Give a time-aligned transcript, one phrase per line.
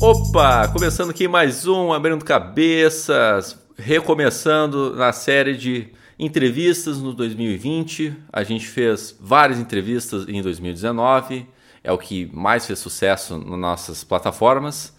[0.00, 8.14] Opa, começando aqui mais um Abrindo Cabeças, recomeçando na série de entrevistas no 2020.
[8.32, 11.44] A gente fez várias entrevistas em 2019,
[11.82, 14.94] é o que mais fez sucesso nas nossas plataformas.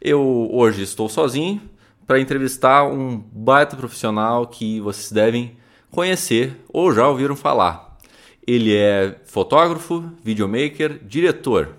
[0.00, 1.60] Eu hoje estou sozinho
[2.06, 5.56] para entrevistar um baita profissional que vocês devem
[5.90, 7.98] conhecer ou já ouviram falar.
[8.46, 11.76] Ele é fotógrafo, videomaker, diretor.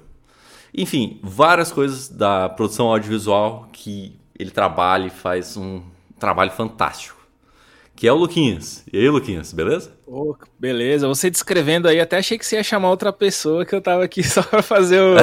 [0.73, 5.81] Enfim, várias coisas da produção audiovisual que ele trabalha e faz um
[6.19, 7.14] trabalho fantástico.
[7.95, 8.83] Que é o Luquinhas.
[8.91, 9.93] E aí, Luquinhas, beleza?
[10.05, 11.07] Oh, beleza.
[11.07, 14.21] Você descrevendo aí, até achei que você ia chamar outra pessoa que eu tava aqui
[14.27, 15.15] só pra fazer o,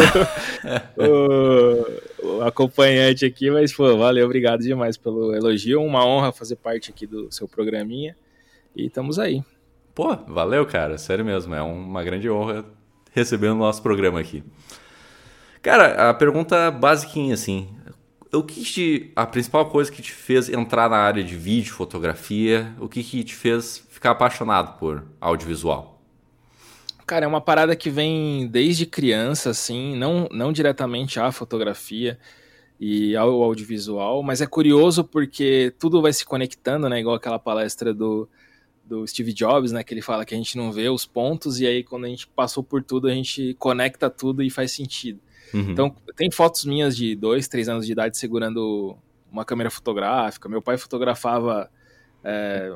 [0.96, 5.82] o, o, acompanhante aqui, mas, pô, valeu, obrigado demais pelo elogio.
[5.82, 8.16] Uma honra fazer parte aqui do seu programinha.
[8.74, 9.44] E estamos aí.
[9.94, 10.96] Pô, valeu, cara.
[10.96, 11.54] Sério mesmo.
[11.54, 12.64] É uma grande honra
[13.10, 14.42] receber o nosso programa aqui.
[15.60, 17.68] Cara, a pergunta basiquinha, assim
[18.32, 22.74] o que te, a principal coisa que te fez entrar na área de vídeo, fotografia,
[22.80, 26.00] o que, que te fez ficar apaixonado por audiovisual?
[27.06, 32.18] Cara, é uma parada que vem desde criança, assim, não, não diretamente à fotografia
[32.80, 37.00] e ao audiovisual, mas é curioso porque tudo vai se conectando, né?
[37.00, 38.26] Igual aquela palestra do,
[38.82, 39.84] do Steve Jobs, né?
[39.84, 42.26] Que ele fala que a gente não vê os pontos e aí quando a gente
[42.28, 45.20] passou por tudo, a gente conecta tudo e faz sentido.
[45.52, 45.70] Uhum.
[45.70, 48.96] Então, tem fotos minhas de dois, três anos de idade segurando
[49.30, 50.48] uma câmera fotográfica.
[50.48, 51.70] Meu pai fotografava
[52.24, 52.70] é,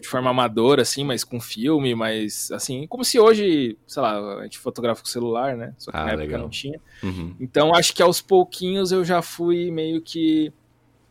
[0.00, 4.42] de forma amadora, assim, mas com filme, mas assim, como se hoje, sei lá, a
[4.44, 5.74] gente fotografa com celular, né?
[5.76, 6.40] Só que ah, na época legal.
[6.42, 6.80] não tinha.
[7.02, 7.34] Uhum.
[7.40, 10.52] Então, acho que aos pouquinhos eu já fui meio que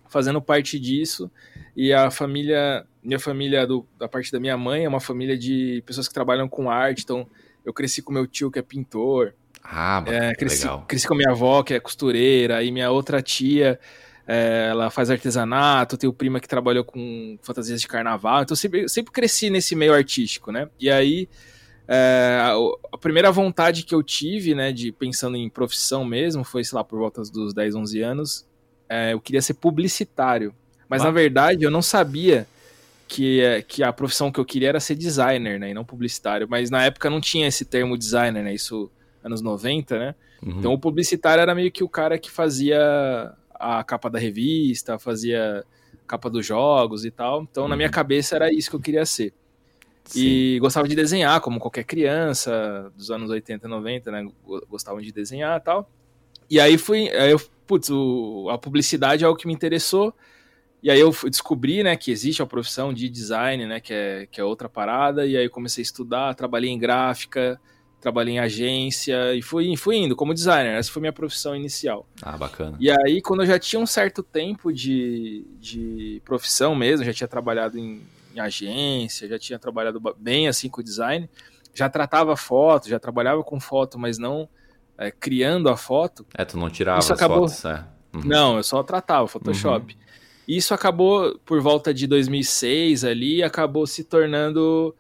[0.08, 1.30] fazendo parte disso.
[1.76, 5.84] E a família, minha família do, da parte da minha mãe é uma família de
[5.86, 7.04] pessoas que trabalham com arte.
[7.04, 7.28] Então,
[7.66, 9.34] eu cresci com meu tio que é pintor.
[9.64, 10.86] Ah, é, cresci, legal.
[10.88, 13.80] Cresci com minha avó, que é costureira, e minha outra tia,
[14.28, 19.12] é, ela faz artesanato, tenho prima que trabalhou com fantasias de carnaval, então sempre, sempre
[19.12, 20.70] cresci nesse meio artístico, né?
[20.80, 21.30] E aí,
[21.88, 22.54] é, a,
[22.94, 26.84] a, primeira vontade que eu tive, né, de pensando em profissão mesmo, foi, sei lá,
[26.84, 28.48] por volta dos 10, 11 anos,
[28.88, 30.54] é, eu queria ser publicitário.
[30.88, 31.06] Mas, ah.
[31.06, 32.48] na verdade, eu não sabia
[33.08, 36.48] que, é, que a profissão que eu queria era ser designer, né, e não publicitário.
[36.50, 38.90] Mas na época não tinha esse termo designer, né, isso
[39.24, 40.16] anos 90, né?
[40.42, 40.60] Uhum.
[40.60, 45.64] Então o publicitário era meio que o cara que fazia a capa da revista, fazia
[46.06, 47.44] capa dos jogos e tal.
[47.44, 47.70] Então uhum.
[47.70, 47.94] na minha uhum.
[47.94, 49.34] cabeça era isso que eu queria ser.
[50.06, 50.20] Sim.
[50.20, 54.30] E gostava de desenhar, como qualquer criança dos anos 80 e 90, né?
[54.70, 55.90] Gostavam de desenhar e tal.
[56.50, 60.14] E aí fui, aí eu, putz, o, a publicidade é o que me interessou.
[60.82, 64.42] E aí eu descobri, né, que existe a profissão de design, né, que é, que
[64.42, 65.26] é outra parada.
[65.26, 67.60] E aí comecei a estudar, trabalhei em gráfica,
[68.04, 70.78] trabalhei em agência e fui, fui indo como designer.
[70.78, 72.06] Essa foi minha profissão inicial.
[72.22, 72.76] Ah, bacana.
[72.78, 77.30] E aí, quando eu já tinha um certo tempo de, de profissão mesmo, já tinha
[77.30, 78.02] trabalhado em,
[78.36, 81.30] em agência, já tinha trabalhado bem assim com design,
[81.74, 84.50] já tratava foto, já trabalhava com foto, mas não
[84.98, 86.26] é, criando a foto.
[86.36, 87.48] É, tu não tirava isso as acabou...
[87.48, 87.86] fotos, é.
[88.14, 88.22] Uhum.
[88.26, 89.94] Não, eu só tratava Photoshop.
[89.94, 90.00] Uhum.
[90.46, 94.94] Isso acabou, por volta de 2006 ali, acabou se tornando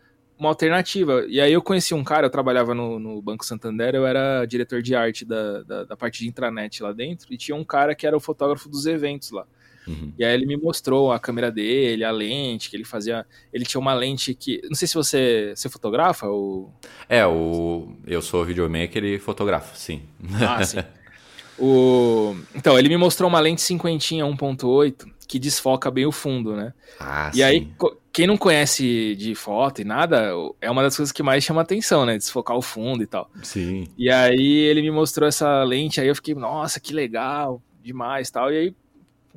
[0.43, 1.25] uma alternativa.
[1.27, 4.81] E aí eu conheci um cara, eu trabalhava no, no Banco Santander, eu era diretor
[4.81, 8.05] de arte da, da, da, parte de intranet lá dentro, e tinha um cara que
[8.05, 9.45] era o fotógrafo dos eventos lá.
[9.87, 10.13] Uhum.
[10.17, 13.25] E aí ele me mostrou a câmera dele, a lente que ele fazia.
[13.51, 14.61] Ele tinha uma lente que.
[14.65, 16.73] Não sei se você, você fotografa ou.
[17.09, 20.03] É, o, eu sou videomaker e fotografo, sim.
[20.41, 20.77] Ah, sim.
[21.59, 26.73] o, então, ele me mostrou uma lente cinquentinha 1.8 que desfoca bem o fundo, né?
[26.99, 27.43] Ah, e sim.
[27.43, 27.67] aí
[28.13, 30.29] quem não conhece de foto e nada,
[30.61, 32.15] é uma das coisas que mais chama atenção, né?
[32.15, 33.27] Desfocar o fundo e tal.
[33.41, 33.87] Sim.
[33.97, 38.53] E aí ele me mostrou essa lente, aí eu fiquei, nossa, que legal, demais tal.
[38.53, 38.75] E aí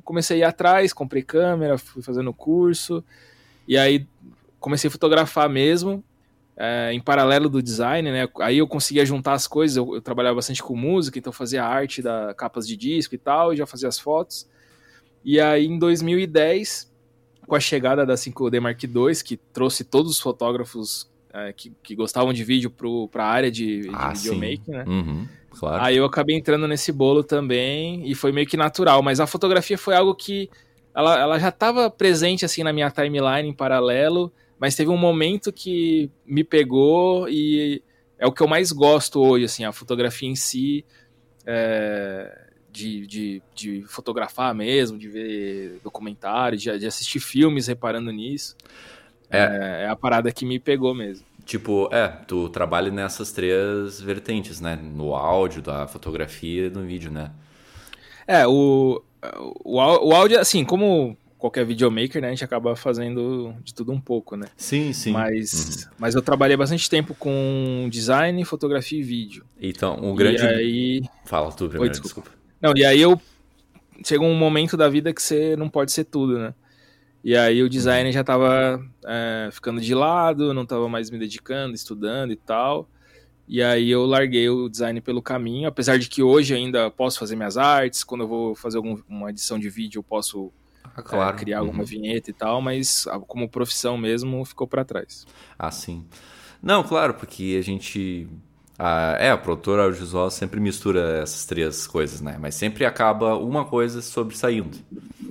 [0.03, 3.03] comecei a ir atrás, comprei câmera, fui fazendo curso.
[3.67, 4.05] E aí
[4.59, 6.03] comecei a fotografar mesmo,
[6.55, 8.29] é, em paralelo do design, né?
[8.41, 12.03] Aí eu conseguia juntar as coisas, eu, eu trabalhava bastante com música, então fazia arte
[12.03, 14.47] da capas de disco e tal, e já fazia as fotos.
[15.25, 16.95] E aí em 2010
[17.47, 21.95] com a chegada da 5D Mark II, que trouxe todos os fotógrafos é, que, que,
[21.95, 22.69] gostavam de vídeo
[23.09, 24.83] para a área de, de ah, videomaking, né?
[24.85, 25.83] Uhum, claro.
[25.83, 29.77] Aí eu acabei entrando nesse bolo também e foi meio que natural, mas a fotografia
[29.77, 30.49] foi algo que
[30.93, 35.53] ela, ela já estava presente assim na minha timeline em paralelo, mas teve um momento
[35.53, 37.81] que me pegou e
[38.19, 40.83] é o que eu mais gosto hoje, assim, a fotografia em si.
[41.45, 42.46] É
[42.77, 48.55] de, de, de, fotografar mesmo, de ver documentários, de, de assistir filmes reparando nisso.
[49.29, 49.39] É.
[49.39, 49.83] é.
[49.85, 51.25] é a parada que me pegou mesmo.
[51.45, 54.75] Tipo, é, tu trabalha nessas três vertentes, né?
[54.75, 57.31] No áudio, da fotografia e no vídeo, né?
[58.27, 59.01] É, o,
[59.63, 63.99] o, o áudio, assim, como qualquer videomaker, né, a gente acaba fazendo de tudo um
[63.99, 64.47] pouco, né?
[64.57, 65.11] Sim, sim.
[65.11, 65.91] Mas, uhum.
[65.99, 69.45] mas eu trabalhei bastante tempo com design, fotografia e vídeo.
[69.61, 70.43] Então, um grande...
[70.43, 71.01] E aí...
[71.25, 72.21] Fala tu primeiro, Oi, desculpa.
[72.21, 72.36] desculpa.
[72.61, 73.19] Não, e aí eu...
[74.05, 76.53] Chega um momento da vida que você não pode ser tudo, né?
[77.23, 81.73] E aí o design já tava é, ficando de lado, não tava mais me dedicando,
[81.73, 82.87] estudando e tal.
[83.47, 87.35] E aí eu larguei o design pelo caminho, apesar de que hoje ainda posso fazer
[87.35, 90.51] minhas artes, quando eu vou fazer alguma edição de vídeo eu posso
[90.83, 91.35] ah, claro.
[91.35, 91.85] é, criar alguma uhum.
[91.85, 95.25] vinheta e tal, mas como profissão mesmo ficou para trás.
[95.57, 96.05] Ah, sim.
[96.61, 98.27] Não, claro, porque a gente
[98.77, 102.37] a, é, a produtora audiovisual sempre mistura essas três coisas, né?
[102.39, 104.77] Mas sempre acaba uma coisa sobressaindo,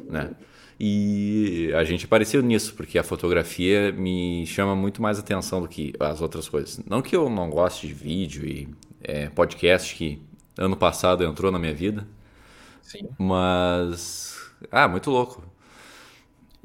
[0.08, 0.30] né?
[0.78, 5.94] E a gente apareceu nisso, porque a fotografia me chama muito mais atenção do que
[5.98, 6.80] as outras coisas.
[6.86, 8.68] Não que eu não goste de vídeo e
[9.02, 10.20] é, podcast que
[10.58, 12.06] ano passado entrou na minha vida.
[12.82, 13.08] Sim.
[13.18, 14.36] Mas.
[14.70, 15.42] Ah, muito louco.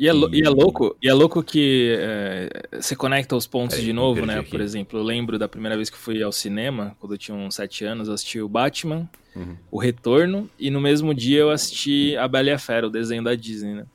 [0.02, 2.50] E é, e é louco, e é louco que é,
[2.82, 4.40] você conecta os pontos é, de novo, né?
[4.40, 4.50] Aqui.
[4.50, 7.54] Por exemplo, eu lembro da primeira vez que fui ao cinema, quando eu tinha uns
[7.54, 9.56] sete anos, eu assisti o Batman, uhum.
[9.70, 13.24] o Retorno, e no mesmo dia eu assisti a Bela e a Fera, o desenho
[13.24, 13.86] da Disney, né?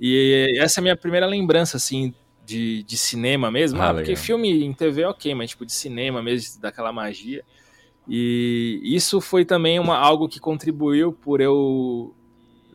[0.00, 2.14] E essa é a minha primeira lembrança, assim,
[2.46, 3.82] de, de cinema mesmo.
[3.82, 7.44] Ah, ah porque filme em TV é ok, mas tipo de cinema mesmo, daquela magia.
[8.08, 12.14] E isso foi também uma, algo que contribuiu por eu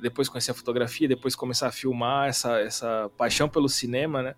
[0.01, 4.35] depois conhecer a fotografia, depois começar a filmar essa, essa paixão pelo cinema, né?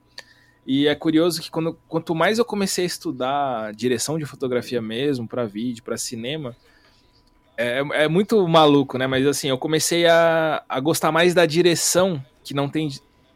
[0.66, 5.28] E é curioso que quando, quanto mais eu comecei a estudar direção de fotografia mesmo,
[5.28, 6.56] para vídeo, para cinema,
[7.58, 9.08] é, é muito maluco, né?
[9.08, 12.90] Mas assim, eu comecei a, a gostar mais da direção que não tem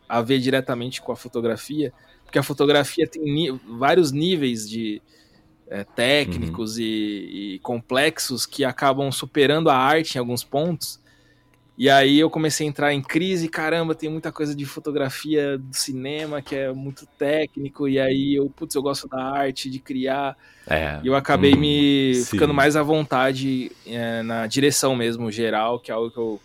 [0.07, 1.91] a ver diretamente com a fotografia,
[2.23, 5.01] porque a fotografia tem vários níveis de
[5.67, 6.83] é, técnicos uhum.
[6.83, 10.99] e, e, complexos que acabam superando a arte em alguns pontos.
[11.77, 15.75] E aí eu comecei a entrar em crise, caramba, tem muita coisa de fotografia do
[15.75, 20.37] cinema que é muito técnico, e aí eu, putz, eu gosto da arte, de criar.
[20.65, 22.31] É, e eu acabei hum, me sim.
[22.31, 26.39] ficando mais à vontade é, na direção mesmo, geral, que é algo que eu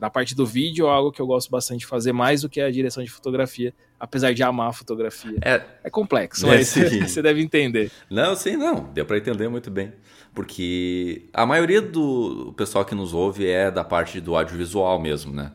[0.00, 2.60] na parte do vídeo é algo que eu gosto bastante de fazer mais do que
[2.60, 5.36] a direção de fotografia, apesar de amar a fotografia.
[5.42, 6.74] É, é complexo, mas
[7.06, 7.90] você deve entender.
[8.10, 9.92] Não, sim, não, deu para entender muito bem.
[10.36, 15.50] Porque a maioria do pessoal que nos ouve é da parte do audiovisual mesmo, né?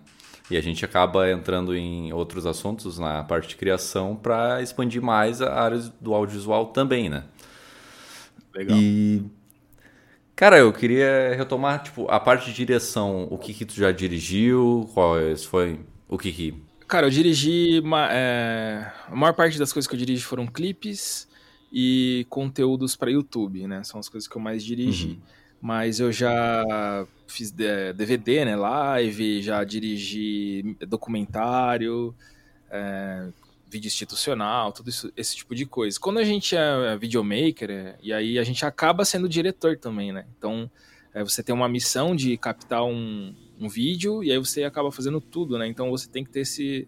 [0.49, 5.39] E a gente acaba entrando em outros assuntos na parte de criação para expandir mais
[5.39, 7.25] a área do audiovisual também, né?
[8.55, 8.75] Legal.
[8.75, 9.23] E
[10.35, 13.27] Cara, eu queria retomar, tipo, a parte de direção.
[13.29, 14.89] O que que tu já dirigiu?
[14.95, 15.79] Quais foi...
[16.09, 16.55] O que que...
[16.87, 17.79] Cara, eu dirigi...
[17.83, 18.91] Uma, é...
[19.07, 21.29] A maior parte das coisas que eu dirigi foram clipes
[21.71, 23.83] e conteúdos para YouTube, né?
[23.83, 25.09] São as coisas que eu mais dirigi.
[25.09, 25.21] Uhum.
[25.61, 26.65] Mas eu já
[27.27, 28.55] fiz DVD, né?
[28.55, 32.15] Live, já dirigi documentário,
[32.69, 33.29] é
[33.71, 35.97] vídeo institucional, tudo isso, esse tipo de coisa.
[35.97, 40.25] Quando a gente é videomaker, é, e aí a gente acaba sendo diretor também, né?
[40.37, 40.69] Então,
[41.13, 45.21] é, você tem uma missão de captar um, um vídeo e aí você acaba fazendo
[45.21, 45.67] tudo, né?
[45.67, 46.85] Então você tem que ter esse,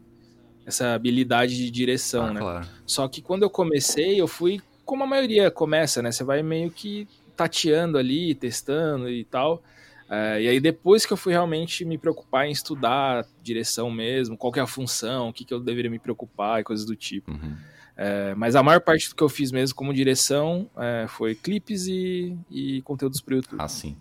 [0.65, 2.39] essa habilidade de direção, ah, né?
[2.41, 2.67] Claro.
[2.85, 6.11] Só que quando eu comecei, eu fui como a maioria começa, né?
[6.11, 9.63] Você vai meio que tateando ali, testando e tal.
[10.09, 14.51] É, e aí depois que eu fui realmente me preocupar em estudar direção mesmo, qual
[14.51, 17.31] que é a função, o que, que eu deveria me preocupar e coisas do tipo.
[17.31, 17.55] Uhum.
[17.95, 21.87] É, mas a maior parte do que eu fiz mesmo como direção é, foi clipes
[21.87, 23.59] e, e conteúdos para o YouTube.
[23.59, 23.95] Ah, sim.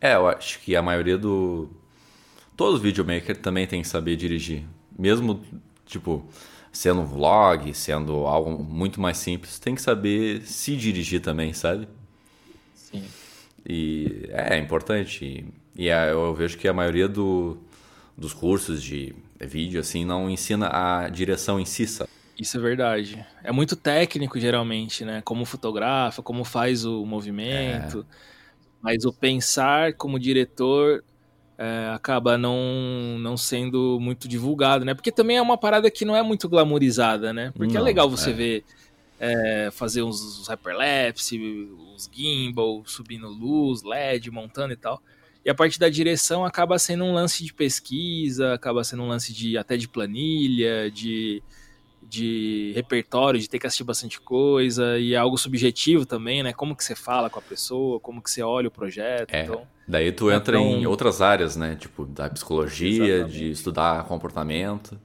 [0.00, 1.70] É, eu acho que a maioria do...
[2.56, 4.64] Todo videomaker também tem que saber dirigir.
[4.98, 5.42] Mesmo,
[5.84, 6.26] tipo,
[6.76, 11.88] sendo um vlog, sendo algo muito mais simples, tem que saber se dirigir também, sabe?
[12.74, 13.02] Sim.
[13.66, 15.46] E é importante.
[15.74, 17.56] E é, eu vejo que a maioria do,
[18.16, 21.86] dos cursos de vídeo assim não ensina a direção em si.
[21.86, 22.10] Sabe?
[22.38, 23.26] Isso é verdade.
[23.42, 25.22] É muito técnico, geralmente, né?
[25.24, 28.06] Como fotografa, como faz o movimento.
[28.08, 28.16] É.
[28.82, 31.02] Mas o pensar como diretor
[31.58, 34.94] é, acaba não, não sendo muito divulgado, né?
[34.94, 37.52] Porque também é uma parada que não é muito glamourizada, né?
[37.56, 38.32] Porque é não, é legal você é.
[38.32, 38.64] ver
[39.18, 41.38] é, fazer uns, uns hyperlapse,
[41.94, 45.02] os gimbal, subindo luz, LED, montando e tal.
[45.44, 49.32] E a parte da direção acaba sendo um lance de pesquisa, acaba sendo um lance
[49.32, 51.42] de até de planilha, de
[52.08, 56.52] de repertório, de ter que assistir bastante coisa, e é algo subjetivo também, né?
[56.52, 59.34] Como que você fala com a pessoa, como que você olha o projeto.
[59.34, 60.80] É, então, daí tu entra então...
[60.80, 61.76] em outras áreas, né?
[61.76, 63.38] Tipo, da psicologia, Exatamente.
[63.38, 64.98] de estudar comportamento.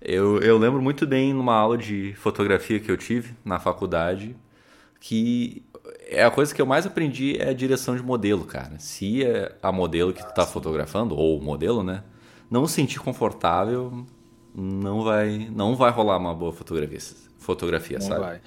[0.00, 4.34] Eu, eu lembro muito bem numa aula de fotografia que eu tive na faculdade,
[4.98, 5.62] que
[6.08, 8.78] é a coisa que eu mais aprendi é a direção de modelo, cara.
[8.78, 12.02] Se é a modelo que tu tá fotografando, ou o modelo, né?
[12.50, 14.04] Não se sentir confortável,
[14.54, 16.98] não vai, não vai rolar uma boa fotografia,
[17.38, 18.20] fotografia não sabe?
[18.20, 18.40] Vai.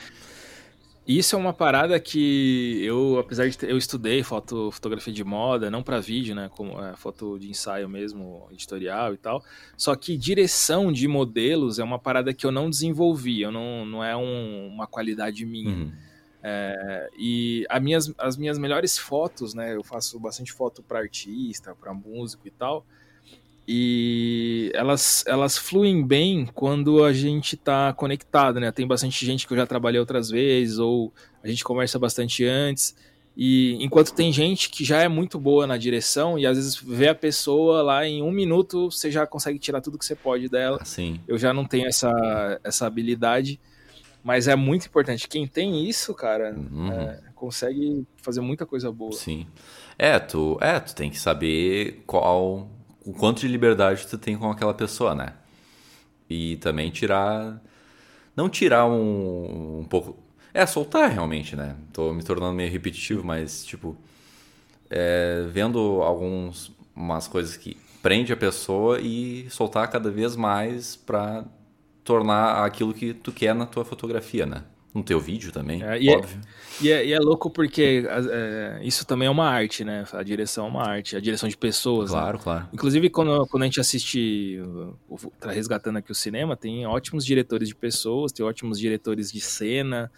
[1.05, 5.69] Isso é uma parada que eu, apesar de ter, eu estudei foto, fotografia de moda,
[5.69, 9.43] não para vídeo, né, como é, foto de ensaio mesmo, editorial e tal.
[9.75, 14.01] Só que direção de modelos é uma parada que eu não desenvolvi, eu não, não
[14.01, 15.75] é um, uma qualidade minha.
[15.75, 15.91] Uhum.
[16.41, 21.75] É, e as minhas, as minhas melhores fotos, né, eu faço bastante foto para artista,
[21.75, 22.86] para músico e tal
[23.67, 28.72] e elas, elas fluem bem quando a gente está conectado, né?
[28.72, 32.96] Tem bastante gente que eu já trabalhei outras vezes, ou a gente conversa bastante antes.
[33.36, 37.08] E enquanto tem gente que já é muito boa na direção, e às vezes vê
[37.08, 40.84] a pessoa lá em um minuto, você já consegue tirar tudo que você pode dela.
[40.84, 41.20] Sim.
[41.27, 43.60] Eu já não tenho essa, essa habilidade,
[44.24, 45.27] mas é muito importante.
[45.27, 46.91] Quem tem isso, cara, uhum.
[46.91, 49.13] é, consegue fazer muita coisa boa.
[49.13, 49.48] Sim.
[49.98, 52.70] É, tu, é, tu tem que saber qual
[53.05, 55.33] o quanto de liberdade tu tem com aquela pessoa, né?
[56.29, 57.62] E também tirar.
[58.36, 60.17] Não tirar um, um pouco.
[60.53, 61.75] É, soltar realmente, né?
[61.91, 63.98] Tô me tornando meio repetitivo, mas, tipo.
[64.89, 71.45] É, vendo algumas umas coisas que prende a pessoa e soltar cada vez mais para
[72.03, 74.63] tornar aquilo que tu quer na tua fotografia, né?
[74.93, 76.39] No teu vídeo também, é, e é óbvio.
[76.39, 80.05] É, e, é, e, é, louco porque é, isso também é uma arte, né?
[80.13, 82.12] A direção é uma arte, a direção de pessoas.
[82.12, 82.19] Né?
[82.19, 82.43] Claro, né?
[82.43, 82.67] claro.
[82.71, 84.59] Inclusive, quando, quando a gente assiste,
[85.39, 90.12] tá resgatando aqui o cinema, tem ótimos diretores de pessoas, tem ótimos diretores de cena,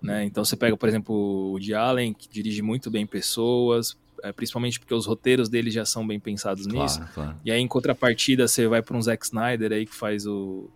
[0.00, 0.24] né?
[0.24, 4.80] Então você pega, por exemplo, o Woody Allen, que dirige muito bem pessoas, é, principalmente
[4.80, 7.02] porque os roteiros dele já são bem pensados claro, nisso.
[7.12, 7.36] Claro.
[7.44, 10.70] E aí, em contrapartida, você vai para um Zack Snyder aí que faz o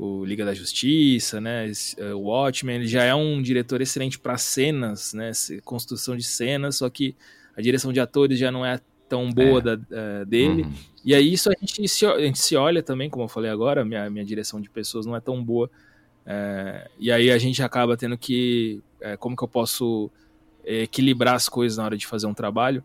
[0.00, 1.70] o Liga da Justiça, né?
[1.98, 5.30] É, o Watchmen, ele já é um diretor excelente para cenas, né?
[5.62, 7.14] Construção de cenas, só que
[7.54, 9.60] a direção de atores já não é tão boa é.
[9.60, 10.62] da, uh, dele.
[10.62, 10.72] Uhum.
[11.04, 13.84] E aí isso a gente, se, a gente se olha também, como eu falei agora,
[13.84, 15.70] minha, minha direção de pessoas não é tão boa.
[16.24, 20.10] É, e aí a gente acaba tendo que, é, como que eu posso
[20.64, 22.82] equilibrar as coisas na hora de fazer um trabalho?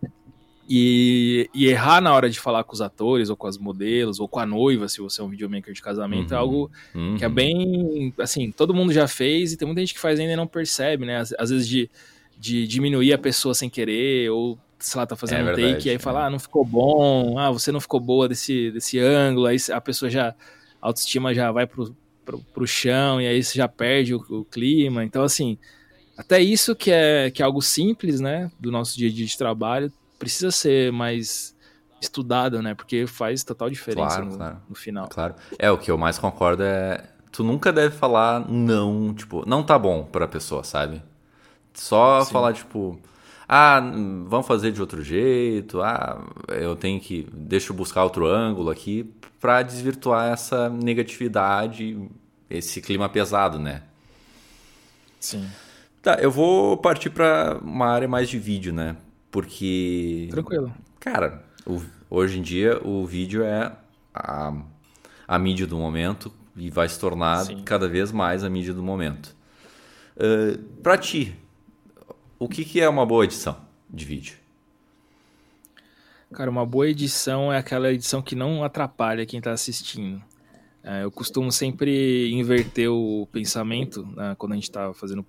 [0.68, 4.28] E, e, errar na hora de falar com os atores, ou com as modelos, ou
[4.28, 7.18] com a noiva, se você é um videomaker de casamento, é uhum, é algo uhum.
[7.18, 8.12] que é bem.
[8.18, 11.06] Assim, todo mundo já fez e tem muita gente que faz ainda e não percebe,
[11.06, 11.18] né?
[11.18, 11.90] Às, às vezes de,
[12.36, 15.88] de diminuir a pessoa sem querer, ou sei lá, tá fazendo é um verdade, take
[15.88, 16.00] e aí é.
[16.00, 19.80] fala, ah, não ficou bom, ah, você não ficou boa desse, desse ângulo, aí a
[19.80, 20.34] pessoa já.
[20.82, 24.46] A autoestima já vai pro, pro, pro chão e aí você já perde o, o
[24.46, 25.04] clima.
[25.04, 25.58] Então, assim.
[26.18, 29.38] Até isso que é, que é algo simples, né, do nosso dia a dia de
[29.38, 31.56] trabalho, precisa ser mais
[32.02, 32.74] estudado, né?
[32.74, 34.58] Porque faz total diferença claro, no, claro.
[34.70, 35.08] no, final.
[35.10, 35.36] Claro.
[35.58, 37.04] É, o que eu mais concordo é.
[37.32, 41.04] Tu nunca deve falar não, tipo, não tá bom pra pessoa, sabe?
[41.74, 42.32] Só Sim.
[42.32, 42.98] falar, tipo,
[43.48, 43.82] ah,
[44.26, 47.28] vamos fazer de outro jeito, ah, eu tenho que.
[47.34, 52.10] Deixa eu buscar outro ângulo aqui, pra desvirtuar essa negatividade,
[52.50, 53.84] esse clima pesado, né?
[55.20, 55.46] Sim.
[56.02, 58.96] Tá, eu vou partir para uma área mais de vídeo, né?
[59.36, 60.30] Porque.
[60.32, 60.74] Tranquilo.
[60.98, 63.70] Cara, o, hoje em dia o vídeo é
[64.14, 64.54] a,
[65.28, 67.62] a mídia do momento e vai se tornar Sim.
[67.66, 69.36] cada vez mais a mídia do momento.
[70.16, 71.36] Uh, pra ti,
[72.40, 73.58] o que, que é uma boa edição
[73.90, 74.38] de vídeo?
[76.32, 80.24] Cara, uma boa edição é aquela edição que não atrapalha quem está assistindo.
[80.82, 85.26] É, eu costumo sempre inverter o pensamento né, quando a gente está fazendo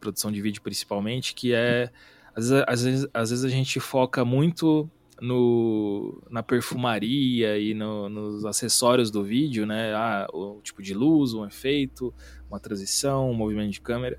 [0.00, 1.92] produção de vídeo, principalmente, que é
[2.34, 4.88] às vezes, às vezes, às vezes a gente foca muito
[5.20, 9.94] no, na perfumaria e no, nos acessórios do vídeo, né?
[9.94, 12.12] Ah, o tipo de luz, um efeito,
[12.50, 14.18] uma transição, um movimento de câmera.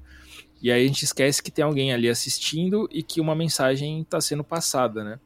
[0.62, 4.20] E aí a gente esquece que tem alguém ali assistindo e que uma mensagem está
[4.22, 5.20] sendo passada, né?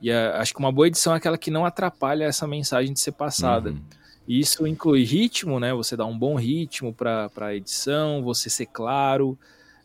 [0.00, 3.00] E a, acho que uma boa edição é aquela que não atrapalha essa mensagem de
[3.00, 3.70] ser passada.
[3.70, 3.80] Uhum.
[4.26, 5.72] Isso inclui ritmo, né?
[5.74, 9.38] Você dá um bom ritmo para a edição, você ser claro,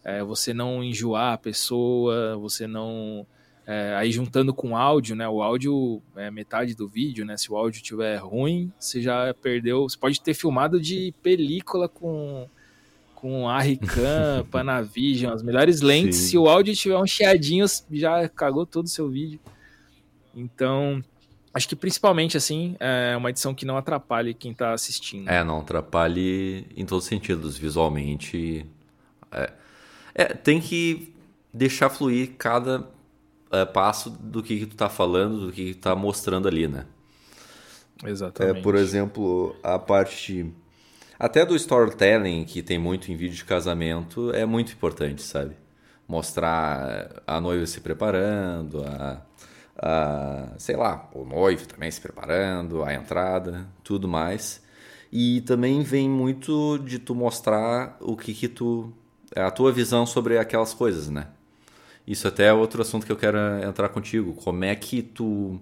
[0.04, 3.26] é, você não enjoar a pessoa, você não.
[3.66, 5.28] É, aí juntando com o áudio, né?
[5.28, 7.38] O áudio é metade do vídeo, né?
[7.38, 9.84] Se o áudio estiver ruim, você já perdeu.
[9.88, 12.48] Você pode ter filmado de película com
[13.16, 16.18] com Arricam, Panavision, as melhores lentes.
[16.18, 16.28] Sim.
[16.28, 19.40] Se o áudio tiver um chiadinho, já cagou todo o seu vídeo.
[20.36, 21.02] Então,
[21.54, 25.30] Acho que principalmente, assim, é uma edição que não atrapalhe quem está assistindo.
[25.30, 28.66] É, não atrapalhe em todos os sentidos, visualmente.
[29.32, 29.54] É,
[30.14, 31.14] é tem que
[31.54, 32.88] deixar fluir cada
[33.52, 36.68] é, passo do que, que tu tá falando, do que, que tu tá mostrando ali,
[36.68, 36.86] né?
[38.04, 38.60] Exatamente.
[38.60, 40.52] É, por exemplo, a parte
[41.18, 45.56] até do storytelling, que tem muito em vídeo de casamento, é muito importante, sabe?
[46.08, 49.22] Mostrar a noiva se preparando, a,
[49.78, 54.62] a sei lá, o noivo também se preparando, a entrada, tudo mais.
[55.12, 58.92] E também vem muito de tu mostrar o que que tu
[59.36, 61.28] a tua visão sobre aquelas coisas, né?
[62.06, 64.34] Isso até é outro assunto que eu quero entrar contigo.
[64.34, 65.60] Como é que tu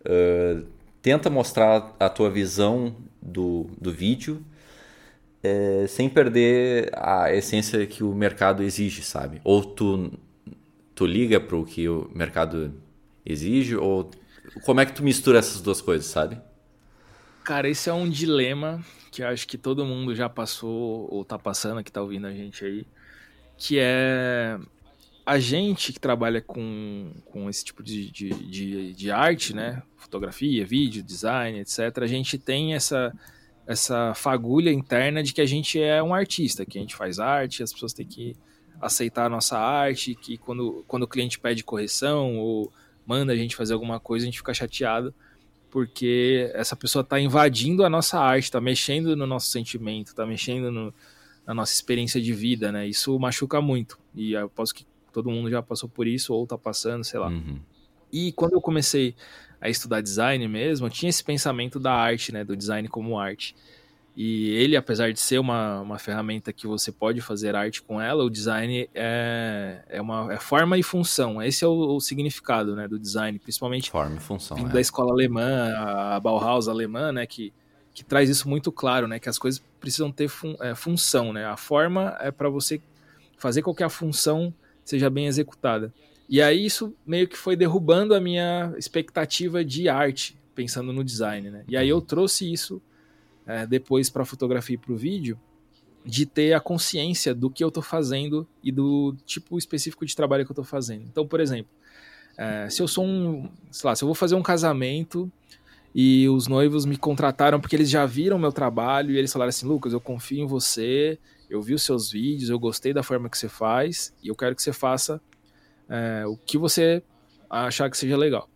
[0.00, 0.66] uh,
[1.00, 4.44] tenta mostrar a tua visão do, do vídeo
[5.42, 9.40] é, sem perder a essência que o mercado exige, sabe?
[9.44, 10.12] Ou tu,
[10.94, 12.74] tu liga para o que o mercado
[13.24, 14.10] exige, ou
[14.64, 16.40] como é que tu mistura essas duas coisas, sabe?
[17.44, 21.38] Cara, esse é um dilema que eu acho que todo mundo já passou ou tá
[21.38, 22.86] passando, que tá ouvindo a gente aí,
[23.58, 24.58] que é
[25.26, 29.82] a gente que trabalha com, com esse tipo de, de, de, de arte, né?
[29.96, 31.98] Fotografia, vídeo, design, etc.
[32.00, 33.12] A gente tem essa
[33.66, 37.62] essa fagulha interna de que a gente é um artista, que a gente faz arte,
[37.62, 38.34] as pessoas têm que
[38.80, 42.72] aceitar a nossa arte, que quando, quando o cliente pede correção ou
[43.06, 45.14] manda a gente fazer alguma coisa, a gente fica chateado
[45.70, 50.70] porque essa pessoa está invadindo a nossa arte, está mexendo no nosso sentimento, está mexendo
[50.72, 50.94] no,
[51.48, 52.86] na nossa experiência de vida, né?
[52.86, 53.98] Isso machuca muito.
[54.14, 57.28] E eu posso que todo mundo já passou por isso ou está passando, sei lá.
[57.28, 57.58] Uhum.
[58.12, 59.14] E quando eu comecei
[59.58, 63.56] a estudar design mesmo, eu tinha esse pensamento da arte, né, do design como arte.
[64.14, 68.24] E ele, apesar de ser uma, uma ferramenta que você pode fazer arte com ela,
[68.24, 71.42] o design é, é uma é forma e função.
[71.42, 74.64] Esse é o, o significado né, do design, principalmente forma e função, é.
[74.64, 77.54] da escola alemã, a Bauhaus alemã, né, que,
[77.98, 81.32] que traz isso muito claro, né, que as coisas precisam ter fun, é, função.
[81.32, 81.44] Né?
[81.44, 82.80] A forma é para você
[83.36, 85.92] fazer com que a função seja bem executada.
[86.28, 91.50] E aí isso meio que foi derrubando a minha expectativa de arte, pensando no design,
[91.50, 91.64] né?
[91.66, 92.80] E aí eu trouxe isso
[93.44, 95.36] é, depois para a fotografia e para o vídeo,
[96.04, 100.44] de ter a consciência do que eu estou fazendo e do tipo específico de trabalho
[100.44, 101.02] que eu estou fazendo.
[101.02, 101.72] Então, por exemplo,
[102.36, 105.32] é, se eu sou um, sei lá, se eu vou fazer um casamento
[105.94, 109.66] e os noivos me contrataram porque eles já viram meu trabalho e eles falaram assim,
[109.66, 113.38] Lucas, eu confio em você, eu vi os seus vídeos, eu gostei da forma que
[113.38, 115.20] você faz e eu quero que você faça
[115.88, 117.02] é, o que você
[117.48, 118.48] achar que seja legal.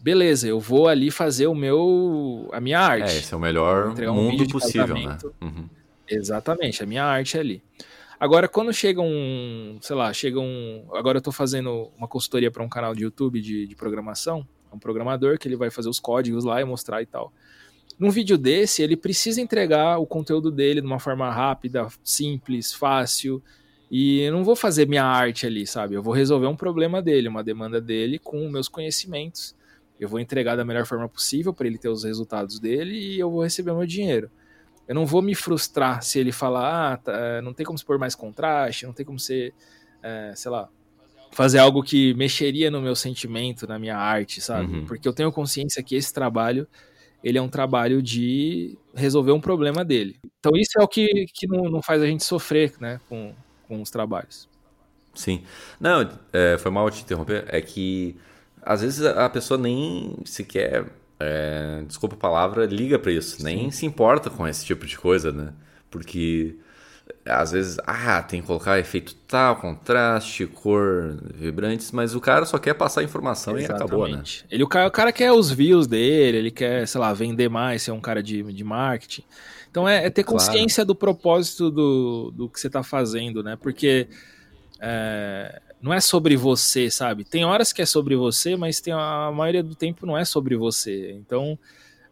[0.00, 3.10] Beleza, eu vou ali fazer o meu, a minha arte.
[3.10, 5.18] É, esse é o melhor mundo um possível, né?
[5.40, 5.68] Uhum.
[6.08, 7.62] Exatamente, a minha arte é ali.
[8.20, 10.88] Agora, quando chega um, sei lá, chega um.
[10.92, 14.78] Agora eu tô fazendo uma consultoria para um canal de YouTube de, de programação, um
[14.78, 17.32] programador que ele vai fazer os códigos lá e mostrar e tal.
[17.98, 23.42] Num vídeo desse, ele precisa entregar o conteúdo dele de uma forma rápida, simples, fácil,
[23.90, 25.94] e eu não vou fazer minha arte ali, sabe?
[25.94, 29.56] Eu vou resolver um problema dele, uma demanda dele com meus conhecimentos.
[29.98, 33.30] Eu vou entregar da melhor forma possível para ele ter os resultados dele e eu
[33.30, 34.30] vou receber meu dinheiro.
[34.86, 37.84] Eu não vou me frustrar se ele falar, ah, tá, é, não tem como se
[37.84, 39.52] pôr mais contraste, não tem como ser,
[40.02, 40.68] é, sei lá,
[41.30, 44.78] fazer algo que mexeria no meu sentimento, na minha arte, sabe?
[44.78, 44.86] Uhum.
[44.86, 46.66] Porque eu tenho consciência que esse trabalho,
[47.22, 50.18] ele é um trabalho de resolver um problema dele.
[50.38, 53.32] Então isso é o que, que não, não faz a gente sofrer, né, com,
[53.66, 54.48] com os trabalhos.
[55.14, 55.42] Sim.
[55.80, 57.44] Não, é, foi mal te interromper.
[57.48, 58.16] É que
[58.62, 60.86] às vezes a pessoa nem sequer,
[61.18, 63.44] é, desculpa a palavra, liga para isso, Sim.
[63.44, 65.52] nem se importa com esse tipo de coisa, né?
[65.90, 66.56] Porque
[67.28, 72.58] às vezes, ah, tem que colocar efeito tal, contraste, cor, vibrantes, mas o cara só
[72.58, 73.80] quer passar informação Exatamente.
[73.80, 74.22] e acabou, né?
[74.50, 77.82] Ele, o, cara, o cara quer os views dele, ele quer, sei lá, vender mais,
[77.82, 79.24] ser um cara de, de marketing.
[79.70, 80.88] Então é, é ter consciência claro.
[80.88, 83.56] do propósito do, do que você está fazendo, né?
[83.60, 84.08] Porque
[84.80, 87.24] é, não é sobre você, sabe?
[87.24, 90.56] Tem horas que é sobre você, mas tem a maioria do tempo não é sobre
[90.56, 91.12] você.
[91.12, 91.58] Então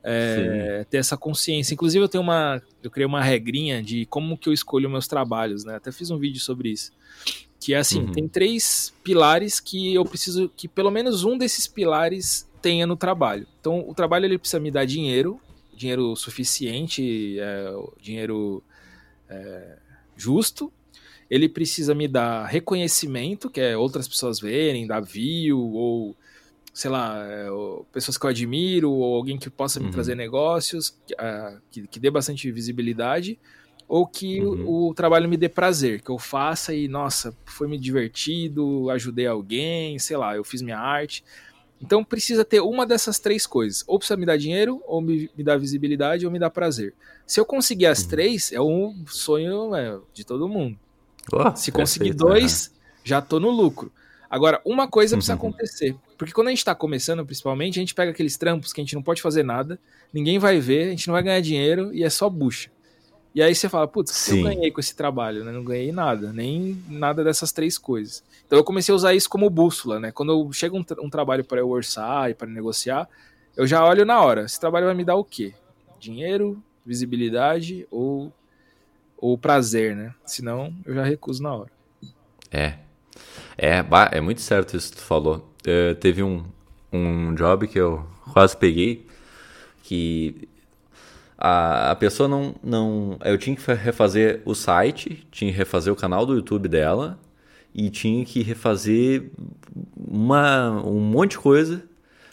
[0.09, 1.75] é, ter essa consciência.
[1.75, 5.65] Inclusive eu tenho uma, eu criei uma regrinha de como que eu escolho meus trabalhos,
[5.65, 5.75] né?
[5.75, 6.93] Até fiz um vídeo sobre isso.
[7.59, 8.13] Que é assim, uhum.
[8.13, 13.49] tem três pilares que eu preciso que pelo menos um desses pilares tenha no trabalho.
[13.61, 15.41] Então o trabalho ele precisa me dar dinheiro,
[15.75, 18.63] dinheiro suficiente, é, dinheiro
[19.29, 19.77] é,
[20.17, 20.73] justo.
[21.29, 26.17] Ele precisa me dar reconhecimento, que é outras pessoas verem, dar view, ou
[26.77, 27.49] sei lá, é,
[27.91, 29.93] pessoas que eu admiro, ou alguém que possa me uhum.
[29.93, 33.39] trazer negócios, uh, que, que dê bastante visibilidade,
[33.89, 34.67] ou que uhum.
[34.67, 39.27] o, o, trabalho me dê prazer, que eu faça e, nossa, foi me divertido, ajudei
[39.27, 41.25] alguém, sei lá, eu fiz minha arte.
[41.81, 43.83] Então precisa ter uma dessas três coisas.
[43.87, 46.93] Ou precisa me dar dinheiro, ou me, me dar visibilidade, ou me dar prazer.
[47.27, 48.09] Se eu conseguir as uhum.
[48.09, 50.79] três, é um sonho é, de todo mundo.
[51.33, 52.71] Oh, Se conseguir dois,
[53.03, 53.91] já tô no lucro.
[54.29, 55.39] Agora, uma coisa precisa uhum.
[55.39, 55.97] acontecer.
[56.19, 58.95] Porque quando a gente tá começando, principalmente, a gente pega aqueles trampos que a gente
[58.95, 59.79] não pode fazer nada,
[60.13, 62.71] ninguém vai ver, a gente não vai ganhar dinheiro e é só bucha.
[63.37, 65.45] E aí você fala, putz, eu ganhei com esse trabalho?
[65.45, 65.53] Né?
[65.53, 68.25] Não ganhei nada, nem nada dessas três coisas.
[68.47, 70.11] Então eu comecei a usar isso como bússola, né?
[70.11, 73.07] Quando chega um, tra um trabalho para eu orçar e para negociar,
[73.55, 74.45] eu já olho na hora.
[74.47, 75.53] Esse trabalho vai me dar o quê?
[76.01, 78.33] Dinheiro, visibilidade ou,
[79.19, 80.15] ou prazer, né?
[80.25, 81.71] Senão eu já recuso na hora.
[82.51, 82.86] É.
[83.57, 85.49] É, é muito certo isso que tu falou.
[85.67, 86.45] Uh, teve um,
[86.93, 89.07] um job que eu quase peguei
[89.87, 90.49] que
[91.39, 93.19] a, a pessoa não, não.
[93.25, 97.19] Eu tinha que refazer o site, tinha que refazer o canal do YouTube dela
[97.75, 99.31] e tinha que refazer
[99.97, 101.83] uma, um monte de coisa,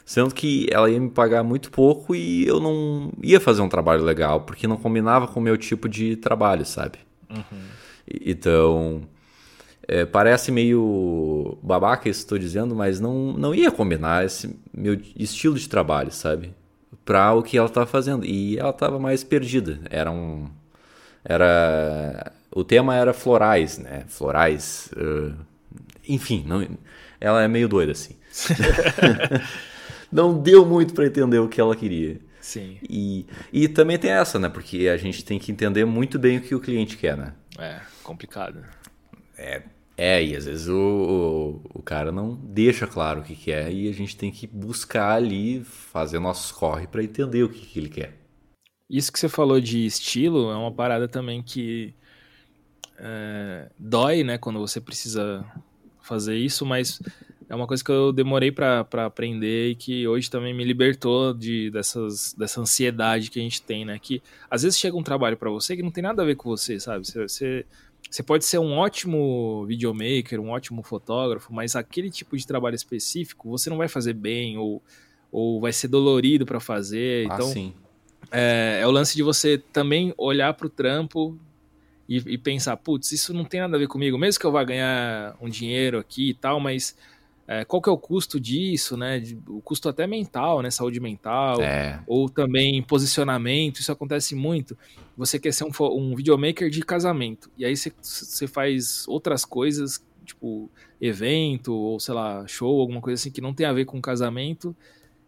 [0.06, 4.04] sendo que ela ia me pagar muito pouco e eu não ia fazer um trabalho
[4.04, 6.98] legal, porque não combinava com o meu tipo de trabalho, sabe?
[7.30, 7.62] Uhum.
[8.26, 9.04] Então.
[9.88, 14.98] É, parece meio babaca isso que estou dizendo, mas não, não ia combinar esse meu
[15.15, 16.54] estilo de trabalho, sabe?
[17.06, 18.26] para o que ela estava fazendo.
[18.26, 19.80] E ela estava mais perdida.
[19.89, 20.50] Era um.
[21.24, 22.32] Era.
[22.52, 24.04] O tema era florais, né?
[24.08, 24.89] Florais.
[24.96, 25.34] Uh,
[26.08, 26.67] enfim, não,
[27.19, 28.15] ela é meio doida assim.
[30.12, 32.19] não deu muito para entender o que ela queria.
[32.39, 32.78] Sim.
[32.88, 34.50] E, e também tem essa, né?
[34.50, 37.34] Porque a gente tem que entender muito bem o que o cliente quer, né?
[37.58, 38.63] É, complicado.
[39.43, 39.62] É,
[39.97, 43.89] é, e às vezes o, o, o, cara não deixa claro o que quer e
[43.89, 47.89] a gente tem que buscar ali, fazer nossos corre para entender o que, que ele
[47.89, 48.17] quer.
[48.89, 51.93] Isso que você falou de estilo é uma parada também que
[52.97, 55.45] é, dói, né, quando você precisa
[56.01, 57.01] fazer isso, mas
[57.49, 61.69] é uma coisa que eu demorei para aprender e que hoje também me libertou de,
[61.69, 63.99] dessas, dessa ansiedade que a gente tem, né?
[63.99, 66.49] Que às vezes chega um trabalho para você que não tem nada a ver com
[66.49, 67.06] você, sabe?
[67.06, 67.65] Você, você
[68.09, 73.49] você pode ser um ótimo videomaker, um ótimo fotógrafo, mas aquele tipo de trabalho específico
[73.49, 74.81] você não vai fazer bem ou,
[75.31, 77.29] ou vai ser dolorido para fazer.
[77.31, 77.73] Ah, então, sim.
[78.31, 81.37] É, é, o lance de você também olhar para o trampo
[82.07, 84.63] e, e pensar, putz, isso não tem nada a ver comigo, mesmo que eu vá
[84.63, 86.95] ganhar um dinheiro aqui e tal, mas
[87.45, 89.21] é, qual que é o custo disso, né?
[89.47, 90.71] O custo até mental, né?
[90.71, 92.01] Saúde mental, é.
[92.08, 94.77] ou também posicionamento, isso acontece muito.
[95.17, 100.71] Você quer ser um, um videomaker de casamento, e aí você faz outras coisas, tipo
[101.01, 104.73] evento, ou sei lá, show, alguma coisa assim que não tem a ver com casamento,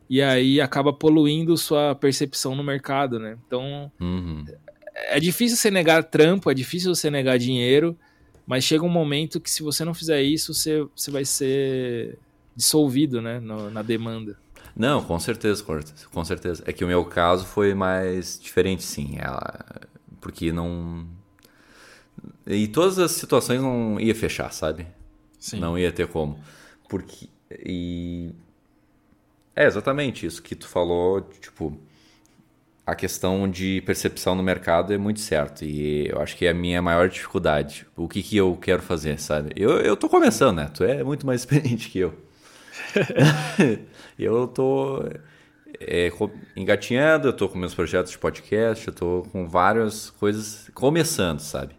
[0.10, 3.38] e aí acaba poluindo sua percepção no mercado, né?
[3.46, 4.46] Então uhum.
[4.94, 7.98] é difícil você negar trampo, é difícil você negar dinheiro,
[8.46, 12.18] mas chega um momento que se você não fizer isso, você, você vai ser
[12.56, 14.38] dissolvido, né, no, na demanda.
[14.76, 15.64] Não, com certeza,
[16.12, 16.64] com certeza.
[16.66, 19.16] É que o meu caso foi mais diferente, sim.
[19.18, 19.64] Ela,
[20.20, 21.08] porque não.
[22.46, 24.86] E todas as situações não ia fechar, sabe?
[25.40, 25.60] Sim.
[25.60, 26.40] Não ia ter como.
[26.90, 27.30] Porque.
[27.52, 28.32] E.
[29.56, 31.80] É exatamente isso que tu falou, tipo
[32.86, 35.66] a questão de percepção no mercado é muito certo.
[35.66, 37.88] E eu acho que é a minha maior dificuldade.
[37.96, 39.52] O que, que eu quero fazer, sabe?
[39.56, 40.70] Eu, eu tô começando, né?
[40.74, 42.14] Tu é muito mais experiente que eu.
[44.20, 45.04] eu tô
[45.80, 46.12] é,
[46.56, 51.76] engatinhando, eu tô com meus projetos de podcast, eu tô com várias coisas começando, sabe?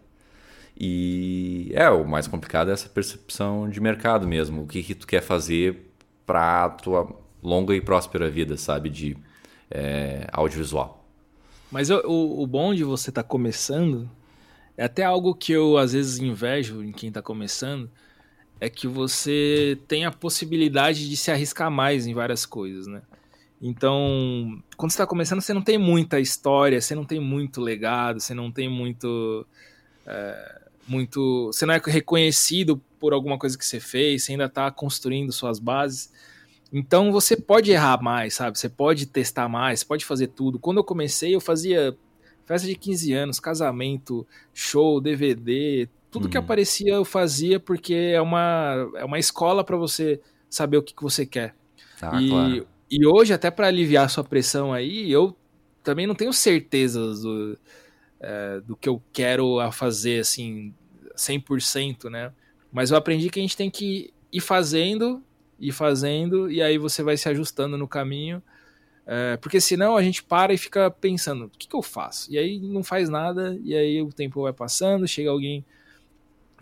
[0.79, 4.63] E é, o mais complicado é essa percepção de mercado mesmo.
[4.63, 5.91] O que, que tu quer fazer
[6.25, 7.07] para tua
[7.41, 8.89] longa e próspera vida, sabe?
[8.89, 9.17] De
[9.69, 11.05] é, audiovisual.
[11.71, 14.09] Mas eu, o, o bom de você estar tá começando
[14.77, 17.89] é até algo que eu às vezes invejo em quem está começando
[18.59, 23.01] é que você tem a possibilidade de se arriscar mais em várias coisas, né?
[23.61, 28.19] Então, quando você está começando, você não tem muita história, você não tem muito legado,
[28.19, 29.45] você não tem muito,
[30.05, 34.69] é, muito, você não é reconhecido por alguma coisa que você fez, você ainda está
[34.69, 36.11] construindo suas bases.
[36.71, 38.57] Então você pode errar mais, sabe?
[38.57, 40.59] Você pode testar mais, pode fazer tudo.
[40.59, 41.97] Quando eu comecei, eu fazia
[42.45, 46.29] festa de 15 anos, casamento, show, DVD, tudo uhum.
[46.29, 50.93] que aparecia eu fazia porque é uma, é uma escola para você saber o que,
[50.93, 51.53] que você quer.
[52.01, 52.67] Ah, e, claro.
[52.89, 55.35] e hoje, até para aliviar a sua pressão aí, eu
[55.83, 57.57] também não tenho certezas do,
[58.19, 60.73] é, do que eu quero a fazer, assim,
[61.15, 62.31] 100%, né?
[62.71, 65.23] Mas eu aprendi que a gente tem que ir fazendo
[65.59, 68.41] ir fazendo, e aí você vai se ajustando no caminho.
[69.05, 72.31] É, porque senão a gente para e fica pensando, o que, que, eu faço?
[72.31, 75.63] E aí não faz nada, e aí o tempo vai passando, chega alguém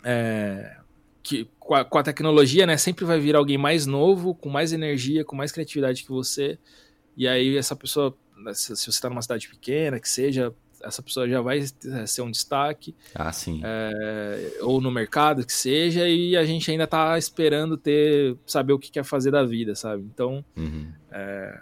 [0.04, 0.76] é,
[1.22, 4.72] que com a, com a, tecnologia, né, sempre vai vir alguém mais novo, com mais
[4.72, 6.56] energia, com mais criatividade que você.
[7.16, 8.16] E aí essa pessoa,
[8.54, 11.60] se, se você está numa cidade pequena, que seja, essa pessoa já vai
[12.06, 12.94] ser um destaque.
[13.14, 13.60] Ah, sim.
[13.64, 18.78] É, ou no mercado, que seja, e a gente ainda está esperando ter, saber o
[18.78, 20.02] que quer fazer da vida, sabe?
[20.02, 20.92] Então, uhum.
[21.10, 21.58] é,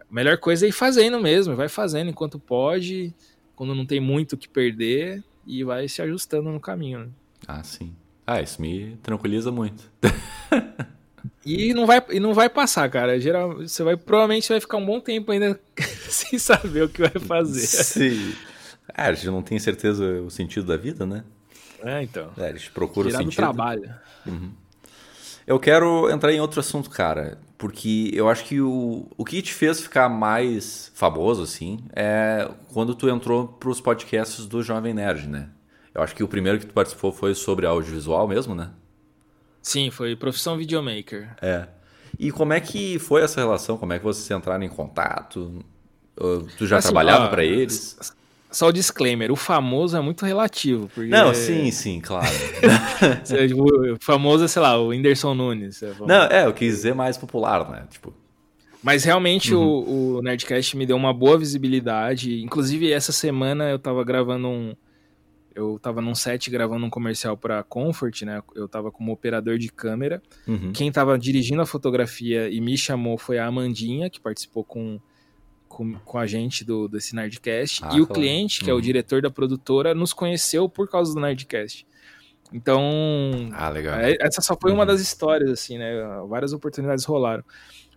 [0.00, 3.14] a melhor coisa é ir fazendo mesmo, vai fazendo enquanto pode,
[3.54, 7.00] quando não tem muito o que perder, e vai se ajustando no caminho.
[7.00, 7.08] Né?
[7.46, 7.94] Ah, sim.
[8.26, 9.90] Ah, isso me tranquiliza muito.
[11.44, 13.18] e não vai, e não vai passar, cara.
[13.18, 15.58] Geral, você vai provavelmente vai ficar um bom tempo ainda
[16.08, 17.66] sem saber o que vai fazer.
[17.66, 18.32] Sim.
[18.94, 21.24] Ah, a gente não tem certeza o sentido da vida, né?
[21.82, 22.30] É, então.
[22.36, 23.36] É, a gente procura Tirar o sentido.
[23.36, 23.94] do trabalho.
[24.26, 24.52] Uhum.
[25.46, 29.52] Eu quero entrar em outro assunto, cara, porque eu acho que o, o que te
[29.52, 35.48] fez ficar mais famoso, assim, é quando tu entrou pros podcasts do Jovem Nerd, né?
[35.94, 38.70] Eu acho que o primeiro que tu participou foi sobre audiovisual mesmo, né?
[39.60, 41.34] Sim, foi profissão videomaker.
[41.42, 41.66] É.
[42.18, 43.76] E como é que foi essa relação?
[43.76, 45.64] Como é que vocês entraram em contato?
[46.56, 47.98] Tu já assim, trabalhava para eles?
[48.50, 50.90] Só o disclaimer, o famoso é muito relativo.
[50.92, 51.08] Porque...
[51.08, 52.26] Não, sim, sim, claro.
[53.24, 55.82] Tipo, o famoso é, sei lá, o Whindersson Nunes.
[55.82, 57.86] É Não, é, eu quis dizer mais popular, né?
[57.88, 58.12] Tipo...
[58.82, 59.62] Mas realmente uhum.
[59.62, 62.42] o, o, Nerdcast me deu uma boa visibilidade.
[62.42, 64.74] Inclusive, essa semana eu tava gravando um.
[65.54, 68.42] Eu tava num set gravando um comercial pra Comfort, né?
[68.54, 70.22] Eu tava como operador de câmera.
[70.46, 70.72] Uhum.
[70.72, 74.98] Quem tava dirigindo a fotografia e me chamou foi a Amandinha, que participou com
[75.70, 77.84] com, com a gente do, desse Nerdcast.
[77.84, 78.82] Ah, e o cliente, que é o uhum.
[78.82, 81.86] diretor da produtora, nos conheceu por causa do Nerdcast.
[82.52, 84.00] Então, ah, legal.
[84.00, 84.78] É, essa só foi uhum.
[84.78, 85.92] uma das histórias, assim, né?
[86.28, 87.44] Várias oportunidades rolaram.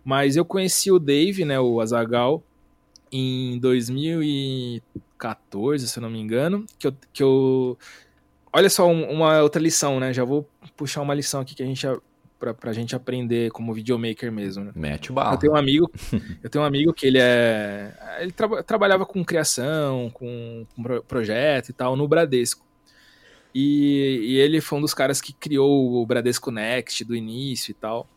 [0.04, 2.44] Mas eu conheci o Dave, né, o Azagal,
[3.10, 7.76] em 2014, se eu não me engano, que eu, que eu...
[8.52, 10.12] Olha só uma outra lição, né?
[10.12, 11.84] Já vou puxar uma lição aqui que a gente
[12.38, 14.72] pra, pra gente aprender como videomaker mesmo, né?
[14.74, 15.34] Mete o bala.
[15.34, 15.90] Eu tenho um amigo,
[16.42, 17.92] eu tenho um amigo que ele é.
[18.20, 22.64] Ele tra trabalhava com criação, com, com projeto e tal, no Bradesco.
[23.54, 27.74] E, e, ele foi um dos caras que criou o Bradesco Next do início e
[27.74, 28.08] tal.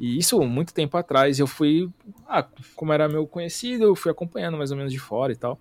[0.00, 1.38] E isso muito tempo atrás.
[1.38, 1.90] Eu fui,
[2.26, 5.60] ah, como era meu conhecido, eu fui acompanhando mais ou menos de fora e tal.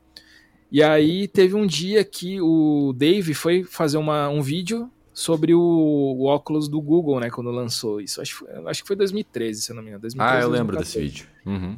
[0.71, 4.89] E aí teve um dia que o Dave foi fazer uma, um vídeo
[5.21, 8.19] sobre o, o, óculos do Google, né, quando lançou isso.
[8.19, 10.01] Acho, acho que foi 2013, se eu não me engano.
[10.01, 11.27] 2013, ah, eu lembro desse vídeo.
[11.45, 11.77] Uhum.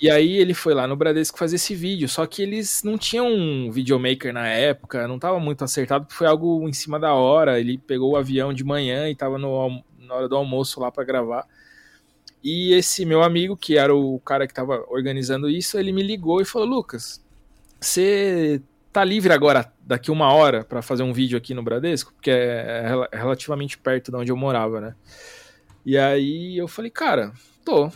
[0.00, 3.26] E aí ele foi lá no Bradesco fazer esse vídeo, só que eles não tinham
[3.26, 7.58] um videomaker na época, não estava muito acertado, porque foi algo em cima da hora.
[7.58, 11.46] Ele pegou o avião de manhã e estava na hora do almoço lá para gravar.
[12.42, 16.40] E esse meu amigo, que era o cara que estava organizando isso, ele me ligou
[16.40, 17.24] e falou: Lucas,
[17.80, 18.60] você
[18.94, 22.92] tá livre agora, daqui uma hora, para fazer um vídeo aqui no Bradesco, porque é,
[23.10, 24.94] é relativamente perto de onde eu morava, né?
[25.84, 27.32] E aí eu falei, cara,
[27.64, 27.90] tô.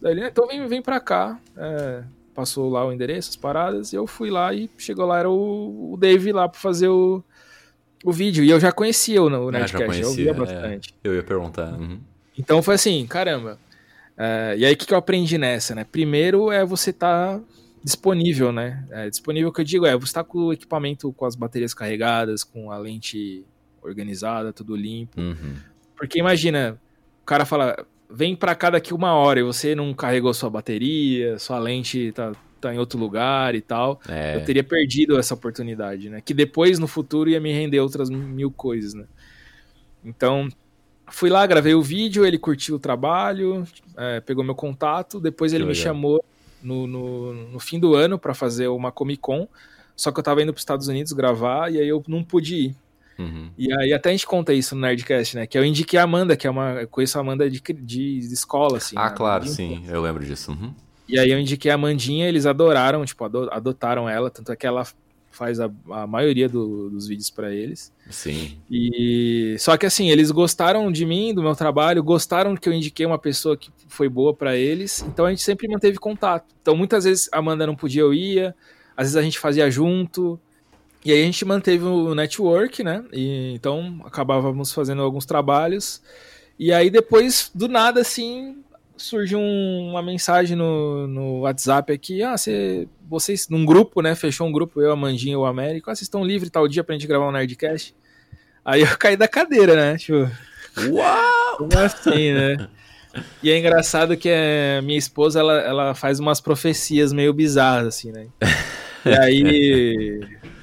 [0.00, 1.40] Daí ele, então vem, vem pra cá.
[1.56, 5.28] É, passou lá o endereço, as paradas, e eu fui lá e chegou lá, era
[5.28, 7.24] o, o Dave lá pra fazer o,
[8.04, 8.44] o vídeo.
[8.44, 10.34] E eu já conhecia o, o ah, Nerdcast, ah, conhecia, eu ouvia é.
[10.34, 10.94] bastante.
[11.02, 11.72] É, eu ia perguntar.
[11.72, 11.98] Uhum.
[12.38, 13.58] Então foi assim, caramba.
[14.16, 15.84] É, e aí o que, que eu aprendi nessa, né?
[15.90, 17.40] Primeiro é você tá
[17.86, 18.84] disponível, né?
[18.90, 22.42] É, disponível que eu digo é, você está com o equipamento com as baterias carregadas,
[22.42, 23.44] com a lente
[23.80, 25.20] organizada, tudo limpo.
[25.20, 25.54] Uhum.
[25.96, 26.76] Porque imagina,
[27.22, 31.38] o cara fala, vem para cá daqui uma hora e você não carregou sua bateria,
[31.38, 34.00] sua lente tá, tá em outro lugar e tal.
[34.08, 34.34] É.
[34.34, 36.20] Eu teria perdido essa oportunidade, né?
[36.20, 39.04] Que depois, no futuro, ia me render outras mil coisas, né?
[40.04, 40.48] Então,
[41.08, 43.64] fui lá, gravei o vídeo, ele curtiu o trabalho,
[43.96, 46.24] é, pegou meu contato, depois ele me chamou
[46.66, 49.48] no, no, no fim do ano para fazer uma Comic Con,
[49.94, 52.54] só que eu tava indo para os Estados Unidos gravar e aí eu não pude
[52.54, 52.76] ir.
[53.18, 53.50] Uhum.
[53.56, 55.46] E aí até a gente conta isso no Nerdcast, né?
[55.46, 56.82] Que eu indiquei a Amanda, que é uma.
[56.82, 58.94] Eu conheço a Amanda de, de, escola, assim.
[58.98, 59.16] Ah, né?
[59.16, 60.50] claro, sim, eu lembro disso.
[60.50, 60.74] Uhum.
[61.08, 64.84] E aí eu indiquei a Amandinha, eles adoraram, tipo, adotaram ela, tanto é que ela
[65.36, 67.92] faz a, a maioria do, dos vídeos para eles.
[68.10, 68.58] Sim.
[68.70, 73.04] E só que assim, eles gostaram de mim, do meu trabalho, gostaram que eu indiquei
[73.04, 76.46] uma pessoa que foi boa para eles, então a gente sempre manteve contato.
[76.62, 78.54] Então muitas vezes a Amanda não podia, eu ia,
[78.96, 80.40] às vezes a gente fazia junto.
[81.04, 83.04] E aí a gente manteve o network, né?
[83.12, 86.02] E, então acabávamos fazendo alguns trabalhos.
[86.58, 88.64] E aí depois, do nada, assim,
[88.96, 94.46] surge um, uma mensagem no, no WhatsApp aqui, ah, você, vocês, num grupo, né, fechou
[94.46, 96.94] um grupo, eu, a Mandinha e o Américo, ah, vocês estão livres tal dia pra
[96.94, 97.94] gente gravar um Nerdcast?
[98.64, 100.30] Aí eu caí da cadeira, né, tipo...
[100.90, 101.56] Uau!
[101.58, 102.68] Como assim, né?
[103.42, 107.88] E é engraçado que a é, minha esposa, ela, ela faz umas profecias meio bizarras,
[107.88, 108.26] assim, né?
[109.04, 110.20] E aí...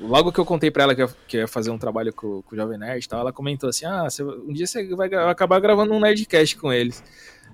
[0.00, 2.54] logo que eu contei pra ela que eu, que ia fazer um trabalho com, com
[2.54, 5.60] o Jovem Nerd e tal, ela comentou assim: ah, você, um dia você vai acabar
[5.60, 7.02] gravando um Nerdcast com eles.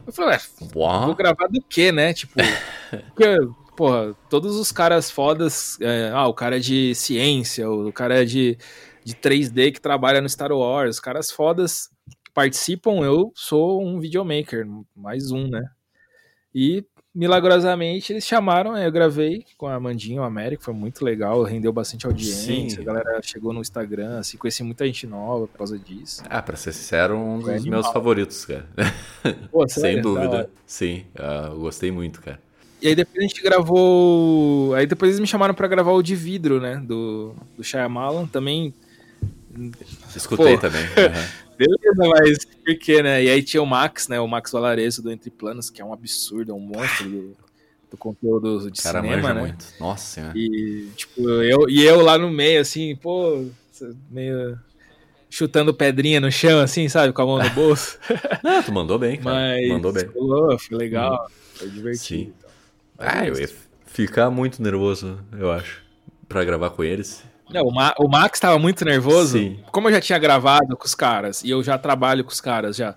[0.06, 0.40] Eu falei, ué,
[0.72, 2.12] vou gravar do quê, né?
[2.14, 2.34] Tipo,
[3.14, 3.36] porque,
[3.76, 8.24] porra, todos os caras fodas, é, ah, o cara é de ciência, o cara é
[8.24, 8.56] de,
[9.04, 11.90] de 3D que trabalha no Star Wars, os caras fodas
[12.32, 15.64] participam, eu sou um videomaker, mais um, né?
[16.54, 16.84] E
[17.16, 22.06] milagrosamente eles chamaram, eu gravei com a Amandinha, o Américo, foi muito legal, rendeu bastante
[22.06, 22.82] audiência, Sim.
[22.82, 26.22] a galera chegou no Instagram, assim, conheci muita gente nova por causa disso.
[26.28, 28.66] Ah, pra ser sincero, um dos meus favoritos, cara.
[29.50, 30.50] Pô, Sem dúvida.
[30.66, 32.38] Sim, uh, eu gostei muito, cara.
[32.82, 34.74] E aí depois a gente gravou.
[34.74, 36.76] Aí depois eles me chamaram para gravar o de vidro, né?
[36.76, 38.26] Do, do Shyamalan.
[38.26, 38.74] Também.
[40.14, 40.82] Escutei Pô, também.
[40.96, 41.46] Uhum.
[41.58, 43.24] Beleza, mas por quê, né?
[43.24, 44.20] E aí tinha o Max, né?
[44.20, 47.36] O Max Valarezo do Entre Planos, que é um absurdo, é um monstro do,
[47.90, 49.40] do conteúdo de Cara, cinema, né?
[49.40, 49.64] Muito.
[49.80, 50.36] Nossa senhora.
[50.36, 53.46] E, tipo, eu, e eu lá no meio, assim, pô,
[54.10, 54.58] meio
[55.30, 57.12] chutando pedrinha no chão, assim, sabe?
[57.12, 57.98] Com a mão no bolso.
[58.42, 59.36] Não, tu mandou bem, cara.
[59.36, 60.08] Mas mandou bem.
[60.08, 61.32] Pulou, foi legal, hum.
[61.54, 62.04] foi divertido.
[62.04, 62.32] Sim.
[62.36, 62.50] Então.
[62.98, 63.48] Ah, eu ia
[63.86, 65.82] ficar muito nervoso, eu acho,
[66.28, 67.24] pra gravar com eles.
[67.48, 69.38] Não, o, Ma o Max estava muito nervoso.
[69.38, 69.60] Sim.
[69.70, 72.76] Como eu já tinha gravado com os caras e eu já trabalho com os caras
[72.76, 72.96] já.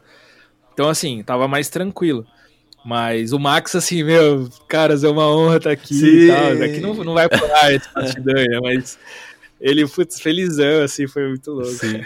[0.73, 2.25] Então, assim, tava mais tranquilo.
[2.85, 6.05] Mas o Max, assim, meu, caras, é uma honra estar aqui Sim.
[6.05, 6.63] e tal.
[6.63, 8.59] Aqui não, não vai por ar esse bastidor, né?
[8.61, 8.97] Mas
[9.59, 11.67] ele, putz, felizão, assim, foi muito louco.
[11.67, 12.01] Sim.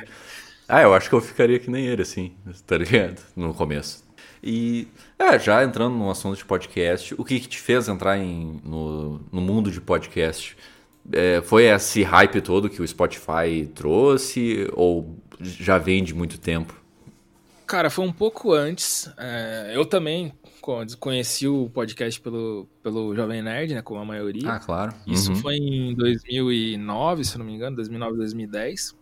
[0.67, 2.34] Ah, eu acho que eu ficaria que nem ele, assim,
[2.65, 3.21] tá ligado?
[3.36, 4.03] No começo.
[4.41, 4.88] E,
[5.19, 9.21] é, já entrando no assunto de podcast, o que, que te fez entrar em, no,
[9.32, 10.58] no mundo de podcast?
[11.12, 16.82] É, foi esse hype todo que o Spotify trouxe ou já vem de muito tempo?
[17.66, 19.12] Cara, foi um pouco antes.
[19.18, 20.34] É, eu também
[21.00, 24.50] conheci o podcast pelo, pelo Jovem Nerd, né, como a maioria.
[24.50, 24.94] Ah, claro.
[25.06, 25.38] Isso uhum.
[25.38, 28.96] foi em 2009, se não me engano, 2009, 2010.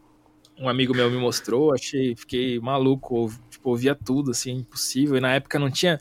[0.58, 5.18] Um amigo meu me mostrou, achei, fiquei maluco, tipo, ouvia tudo, assim, impossível.
[5.18, 6.00] E na época não tinha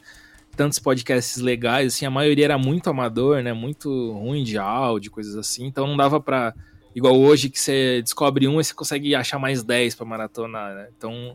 [0.61, 3.51] tantos podcasts legais, assim, a maioria era muito amador, né?
[3.51, 5.65] Muito ruim de áudio, coisas assim.
[5.65, 6.55] Então não dava pra.
[6.95, 10.89] Igual hoje que você descobre um e você consegue achar mais 10 pra maratonar, né?
[10.95, 11.35] Então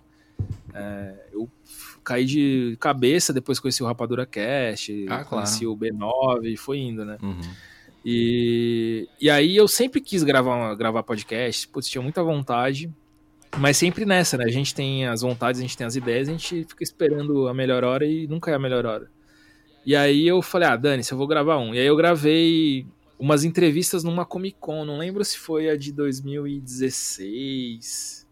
[0.75, 1.49] é, eu
[2.03, 5.73] caí de cabeça, depois conheci o Rapadura Cast, ah, conheci claro.
[5.73, 7.17] o B9 e foi indo, né?
[7.19, 7.41] Uhum.
[8.05, 12.93] E, e aí eu sempre quis gravar, gravar podcast, putz, tinha muita vontade,
[13.57, 14.43] mas sempre nessa, né?
[14.45, 17.55] A gente tem as vontades, a gente tem as ideias, a gente fica esperando a
[17.55, 19.14] melhor hora e nunca é a melhor hora.
[19.85, 21.75] E aí eu falei, ah, Dani, se eu vou gravar um.
[21.75, 22.87] E aí eu gravei
[23.19, 28.25] umas entrevistas numa Comic Con, não lembro se foi a de 2016.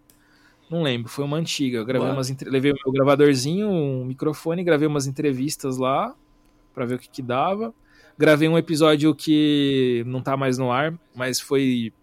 [0.70, 1.78] Não lembro, foi uma antiga.
[1.78, 6.16] Eu gravei umas levei o meu gravadorzinho, um microfone, gravei umas entrevistas lá
[6.74, 7.72] para ver o que que dava.
[8.18, 11.94] Gravei um episódio que não tá mais no ar, mas foi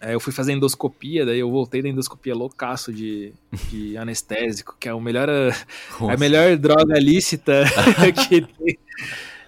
[0.00, 3.32] é, eu fui fazer endoscopia, daí eu voltei da endoscopia loucaço de,
[3.70, 7.64] de anestésico, que é o melhor, a melhor droga lícita
[8.28, 8.78] que tem.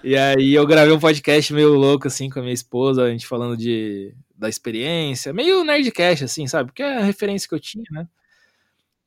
[0.03, 3.27] E aí eu gravei um podcast meio louco, assim, com a minha esposa, a gente
[3.27, 6.71] falando de, da experiência, meio nerdcast, assim, sabe?
[6.71, 8.07] Porque é a referência que eu tinha, né?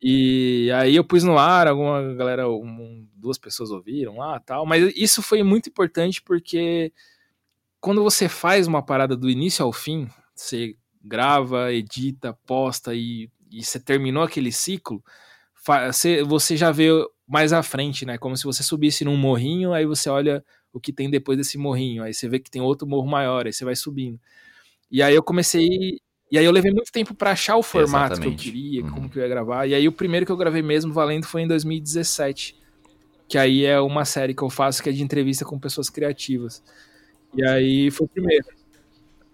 [0.01, 4.91] E aí eu pus no ar, alguma galera, um, duas pessoas ouviram lá tal, mas
[4.95, 6.91] isso foi muito importante porque
[7.79, 13.63] quando você faz uma parada do início ao fim, você grava, edita, posta e, e
[13.63, 15.03] você terminou aquele ciclo,
[16.27, 16.89] você, já vê
[17.27, 18.17] mais à frente, né?
[18.17, 22.03] Como se você subisse num morrinho, aí você olha o que tem depois desse morrinho,
[22.03, 24.19] aí você vê que tem outro morro maior, aí você vai subindo.
[24.89, 25.99] E aí eu comecei.
[26.31, 28.41] E aí eu levei muito tempo para achar o formato Exatamente.
[28.41, 28.91] que eu queria, uhum.
[28.91, 29.67] como que eu ia gravar.
[29.67, 32.57] E aí o primeiro que eu gravei mesmo valendo foi em 2017.
[33.27, 36.63] Que aí é uma série que eu faço que é de entrevista com pessoas criativas.
[37.33, 38.45] E aí foi o primeiro.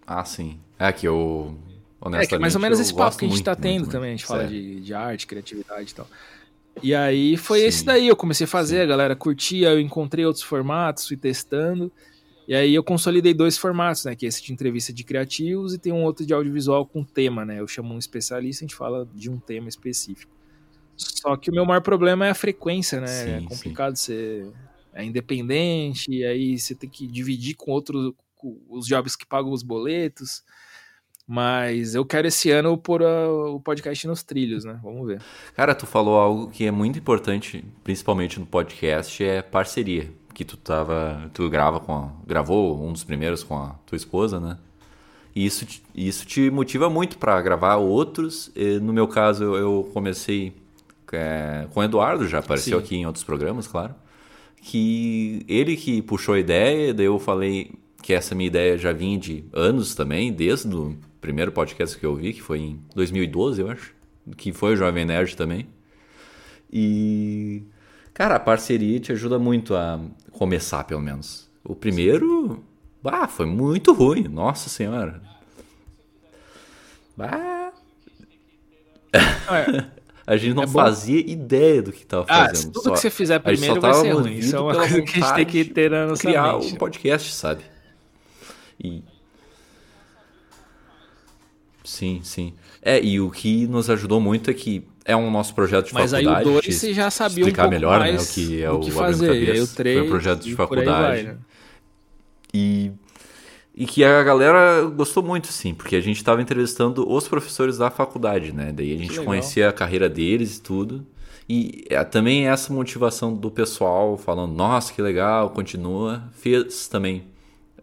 [0.07, 0.57] Ah, sim.
[0.79, 1.57] É que eu.
[1.99, 4.13] Honestamente, é, que mais ou menos esse papo que a gente tá tendo muito, também.
[4.13, 6.07] A gente fala de, de arte, criatividade e tal.
[6.81, 7.65] E aí foi sim.
[7.65, 8.83] esse daí, eu comecei a fazer, sim.
[8.83, 11.91] a galera curtia, eu encontrei outros formatos, fui testando.
[12.47, 14.15] E aí eu consolidei dois formatos, né?
[14.15, 17.43] Que é esse de entrevista de criativos e tem um outro de audiovisual com tema,
[17.43, 17.59] né?
[17.59, 20.31] Eu chamo um especialista, a gente fala de um tema específico.
[20.95, 23.07] Só que o meu maior problema é a frequência, né?
[23.07, 24.05] Sim, é complicado sim.
[24.05, 24.47] ser
[24.93, 28.13] é independente, e aí você tem que dividir com outros
[28.69, 30.43] os jobs que pagam os boletos.
[31.27, 34.79] Mas eu quero esse ano pôr a, o podcast nos trilhos, né?
[34.81, 35.21] Vamos ver.
[35.53, 40.09] Cara, tu falou algo que é muito importante, principalmente no podcast, é parceria.
[40.33, 41.29] Que tu tava.
[41.33, 44.57] Tu grava com a, gravou um dos primeiros com a tua esposa, né?
[45.35, 48.49] E isso, te, isso te motiva muito para gravar outros.
[48.55, 50.55] E no meu caso, eu comecei
[51.11, 52.85] é, com o Eduardo, já apareceu Sim.
[52.85, 53.93] aqui em outros programas, claro.
[54.61, 57.71] Que ele que puxou a ideia, daí eu falei,
[58.07, 62.15] que essa minha ideia já vinha de anos também, desde do, primeiro podcast que eu
[62.15, 63.93] vi, que foi em 2012, eu acho.
[64.37, 65.67] Que foi o Jovem Nerd também.
[66.71, 67.63] E.
[68.13, 69.99] Cara, a parceria te ajuda muito a
[70.31, 71.49] começar, pelo menos.
[71.65, 72.63] O primeiro.
[73.03, 74.23] Ah, foi muito ruim.
[74.23, 75.21] Nossa Senhora.
[77.19, 77.73] Ah.
[80.25, 82.71] a gente não é fazia ideia do que estava ah, fazendo.
[82.71, 84.37] Tudo só, que você fizer primeiro vai ser ruim.
[84.37, 86.73] Isso é uma coisa que a gente tem que ter na nossa criar mente.
[86.73, 87.75] um podcast, sabe?
[88.83, 89.03] E
[91.83, 92.53] sim, sim.
[92.81, 96.11] É, e o que nos ajudou muito é que é um nosso projeto de Mas
[96.11, 96.45] faculdade.
[96.45, 98.71] Mas aí o 2 você já sabia um pouco melhor, mais né, o que é
[98.71, 99.31] o que fazer.
[99.31, 101.23] Aí o 3 foi um projeto de faculdade.
[101.23, 101.37] Vai, né?
[102.53, 102.91] E
[103.79, 107.91] e que a galera gostou muito, sim, porque a gente estava entrevistando os professores da
[107.91, 108.71] faculdade, né?
[108.71, 111.05] Daí a gente conhecia a carreira deles e tudo.
[111.47, 117.25] E é, também essa motivação do pessoal falando, nossa, que legal, continua, fez também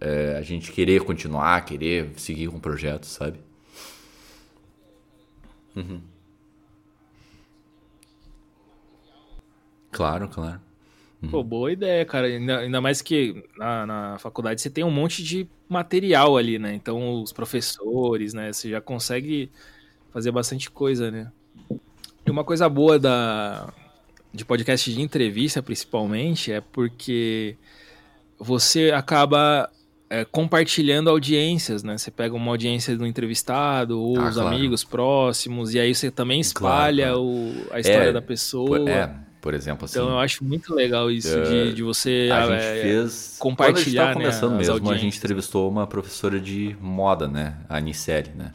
[0.05, 3.41] é, a gente querer continuar, querer seguir com o projeto, sabe?
[5.75, 6.03] Uhum.
[9.91, 10.61] Claro, claro.
[11.23, 11.31] Uhum.
[11.31, 12.27] Pô, boa ideia, cara.
[12.27, 16.75] Ainda, ainda mais que na, na, faculdade você tem um monte de material ali, né?
[16.75, 18.53] Então os professores, né?
[18.53, 19.51] Você já consegue
[20.13, 21.33] fazer bastante coisa, né?
[22.27, 23.73] E uma coisa boa da,
[24.35, 27.57] de podcast de entrevista, principalmente, é porque
[28.39, 29.71] você acaba
[30.15, 31.99] é, compartilhando audiências, né?
[31.99, 34.55] Você pega uma audiência do entrevistado ou ah, os claro.
[34.55, 37.23] amigos próximos, e aí você também espalha claro.
[37.23, 38.89] O, a história é, da pessoa.
[38.89, 39.11] É,
[39.41, 39.99] por exemplo, assim.
[39.99, 44.13] Então eu acho muito legal isso uh, de, de você a é, gente fez, compartilhar.
[44.13, 47.57] Quando a gente começando né, mesmo, a gente entrevistou uma professora de moda, né?
[47.69, 48.53] A Anicelli, né?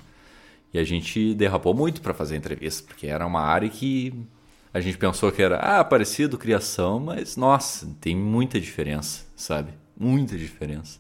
[0.73, 4.13] E a gente derrapou muito para fazer a entrevista, porque era uma área que
[4.73, 9.73] a gente pensou que era ah, parecido criação, mas nossa, tem muita diferença, sabe?
[9.99, 10.99] Muita diferença.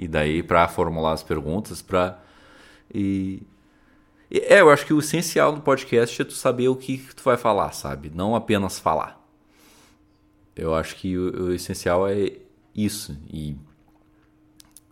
[0.00, 2.18] E daí para formular as perguntas, para
[2.92, 3.42] e
[4.30, 7.22] é, eu acho que o essencial do podcast é tu saber o que, que tu
[7.22, 8.10] vai falar, sabe?
[8.14, 9.22] Não apenas falar.
[10.56, 12.32] Eu acho que o, o essencial é
[12.74, 13.14] isso.
[13.30, 13.56] E,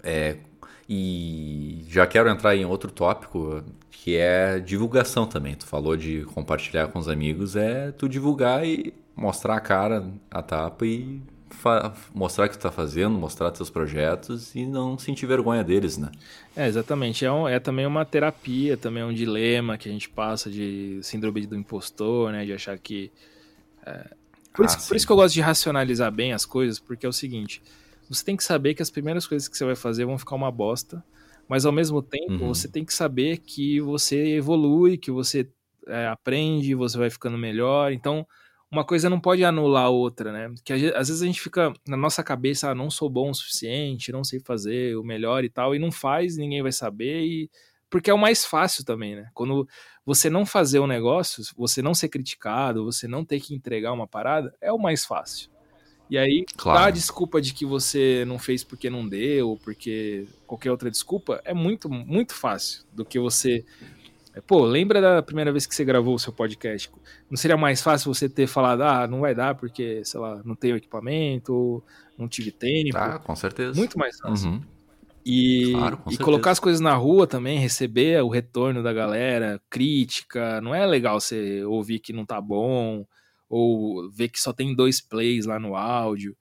[0.02, 0.36] é,
[0.86, 5.54] e já quero entrar em outro tópico, que é divulgação também.
[5.54, 10.42] Tu falou de compartilhar com os amigos, é tu divulgar e mostrar a cara, a
[10.42, 11.22] tapa e
[12.14, 16.10] mostrar o que está fazendo, mostrar seus projetos e não sentir vergonha deles, né?
[16.56, 17.24] É, exatamente.
[17.24, 21.00] É, um, é também uma terapia, também é um dilema que a gente passa de
[21.02, 22.44] síndrome do impostor, né?
[22.44, 23.10] De achar que.
[23.84, 24.10] É...
[24.52, 27.08] Por, ah, isso, por, isso, que eu gosto de racionalizar bem as coisas, porque é
[27.08, 27.62] o seguinte:
[28.08, 30.50] você tem que saber que as primeiras coisas que você vai fazer vão ficar uma
[30.50, 31.02] bosta,
[31.48, 32.48] mas ao mesmo tempo uhum.
[32.48, 35.48] você tem que saber que você evolui, que você
[35.86, 37.92] é, aprende, você vai ficando melhor.
[37.92, 38.26] Então
[38.70, 40.54] uma coisa não pode anular a outra, né?
[40.64, 44.12] Que às vezes a gente fica na nossa cabeça, ah, não sou bom o suficiente,
[44.12, 47.50] não sei fazer o melhor e tal, e não faz, ninguém vai saber, e
[47.90, 49.30] porque é o mais fácil também, né?
[49.32, 49.66] Quando
[50.04, 54.06] você não fazer um negócio, você não ser criticado, você não ter que entregar uma
[54.06, 55.50] parada, é o mais fácil.
[56.10, 56.84] E aí, claro.
[56.86, 61.40] a desculpa de que você não fez porque não deu, ou porque qualquer outra desculpa,
[61.44, 63.64] é muito, muito fácil do que você
[64.46, 66.90] Pô, lembra da primeira vez que você gravou o seu podcast?
[67.30, 70.54] Não seria mais fácil você ter falado, ah, não vai dar porque, sei lá, não
[70.54, 71.82] tenho equipamento,
[72.16, 72.92] não tive tempo?
[72.92, 73.78] Tá, com certeza.
[73.78, 74.50] Muito mais fácil.
[74.50, 74.62] Uhum.
[75.24, 80.60] E, claro, e colocar as coisas na rua também, receber o retorno da galera, crítica.
[80.60, 83.04] Não é legal você ouvir que não tá bom,
[83.48, 86.36] ou ver que só tem dois plays lá no áudio.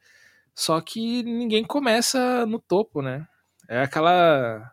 [0.56, 3.28] Só que ninguém começa no topo, né?
[3.68, 4.72] É aquela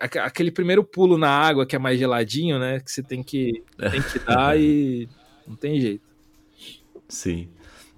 [0.00, 2.80] aquele primeiro pulo na água que é mais geladinho, né?
[2.80, 5.08] Que você tem que, tem que dar e
[5.46, 6.04] não tem jeito.
[7.08, 7.48] Sim.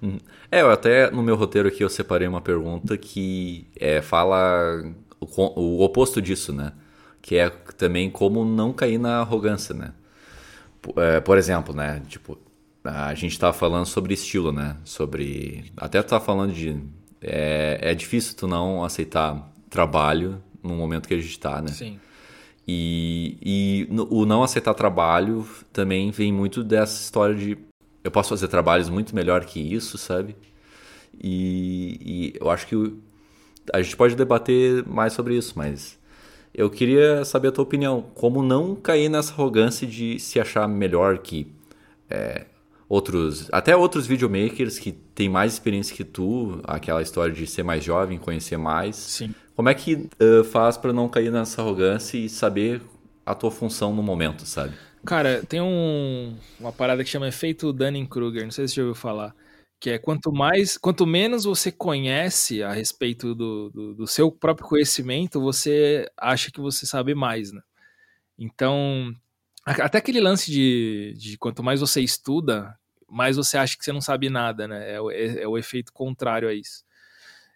[0.02, 0.18] Hum.
[0.50, 4.82] É, eu até no meu roteiro aqui eu separei uma pergunta que é, fala
[5.20, 6.72] o, o oposto disso, né?
[7.22, 9.92] Que é também como não cair na arrogância, né?
[10.96, 12.02] É, por exemplo, né?
[12.08, 12.38] Tipo,
[12.84, 14.76] a gente tava falando sobre estilo, né?
[14.84, 15.72] Sobre.
[15.76, 16.76] Até tu tá falando de.
[17.22, 21.68] É, é difícil tu não aceitar trabalho no momento que a gente está, né?
[21.68, 22.00] Sim.
[22.66, 27.58] E, e o não aceitar trabalho também vem muito dessa história de
[28.02, 30.36] eu posso fazer trabalhos muito melhor que isso, sabe?
[31.22, 32.94] E, e eu acho que
[33.72, 35.98] a gente pode debater mais sobre isso, mas
[36.54, 38.02] eu queria saber a tua opinião.
[38.14, 41.46] Como não cair nessa arrogância de se achar melhor que
[42.10, 42.46] é,
[42.88, 47.82] outros, até outros videomakers que têm mais experiência que tu, aquela história de ser mais
[47.82, 48.96] jovem, conhecer mais.
[48.96, 49.34] Sim.
[49.54, 52.82] Como é que uh, faz para não cair nessa arrogância e saber
[53.24, 54.74] a tua função no momento, sabe?
[55.04, 58.94] Cara, tem um, uma parada que chama efeito Dunning-Kruger, não sei se você já ouviu
[58.94, 59.34] falar,
[59.78, 64.66] que é quanto mais, quanto menos você conhece a respeito do, do, do seu próprio
[64.66, 67.60] conhecimento, você acha que você sabe mais, né?
[68.38, 69.12] Então,
[69.64, 72.74] até aquele lance de, de quanto mais você estuda,
[73.08, 74.92] mais você acha que você não sabe nada, né?
[74.92, 76.82] É, é, é o efeito contrário a isso.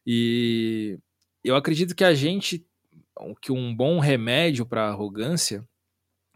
[0.06, 0.98] E
[1.44, 2.64] eu acredito que a gente,
[3.40, 5.66] que um bom remédio para arrogância,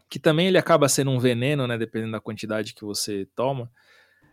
[0.09, 1.77] que também ele acaba sendo um veneno, né?
[1.77, 3.69] Dependendo da quantidade que você toma,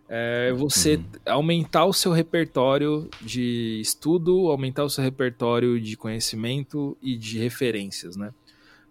[0.09, 1.05] é você uhum.
[1.27, 8.17] aumentar o seu repertório de estudo, aumentar o seu repertório de conhecimento e de referências,
[8.17, 8.35] né?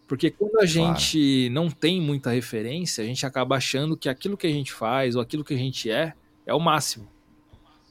[0.07, 4.47] Porque quando a gente não tem muita referência, a gente acaba achando que aquilo que
[4.47, 6.13] a gente faz ou aquilo que a gente é
[6.47, 7.07] é o máximo.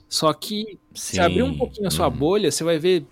[0.08, 1.16] Só que Sim.
[1.16, 2.16] se abrir um pouquinho a sua uhum.
[2.16, 3.04] bolha, você vai ver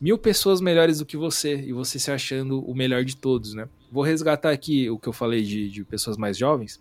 [0.00, 3.68] mil pessoas melhores do que você e você se achando o melhor de todos, né?
[3.90, 6.80] Vou resgatar aqui o que eu falei de, de pessoas mais jovens.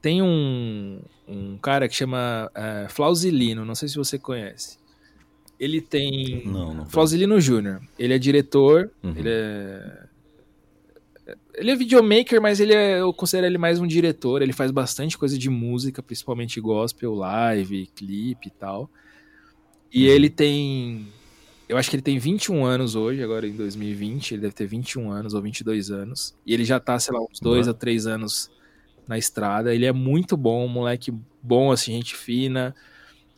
[0.00, 4.78] Tem um, um cara que chama uh, Flausilino, não sei se você conhece.
[5.58, 6.46] Ele tem.
[6.46, 6.86] Não, não.
[6.86, 7.80] Flausilino Jr.
[7.98, 9.14] Ele é diretor, uhum.
[9.16, 10.06] ele é
[11.54, 14.42] ele é videomaker, mas ele é, eu considero ele mais um diretor.
[14.42, 18.90] Ele faz bastante coisa de música, principalmente gospel, live, clipe e tal.
[19.92, 20.14] E uhum.
[20.14, 21.08] ele tem.
[21.68, 24.32] Eu acho que ele tem 21 anos hoje, agora em 2020.
[24.32, 26.34] Ele deve ter 21 anos ou 22 anos.
[26.46, 27.72] E ele já tá, sei lá, uns dois uhum.
[27.72, 28.50] ou três anos
[29.06, 29.74] na estrada.
[29.74, 31.12] Ele é muito bom, um moleque
[31.42, 32.74] bom, assim, gente fina.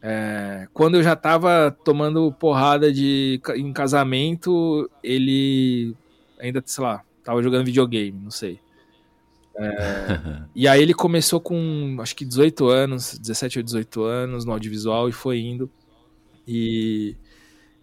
[0.03, 5.95] É, quando eu já tava tomando porrada de, em casamento, ele
[6.39, 8.61] ainda, sei lá, tava jogando videogame, não sei.
[9.57, 14.53] É, e aí ele começou com acho que 18 anos, 17 ou 18 anos no
[14.53, 15.69] audiovisual e foi indo.
[16.47, 17.17] E,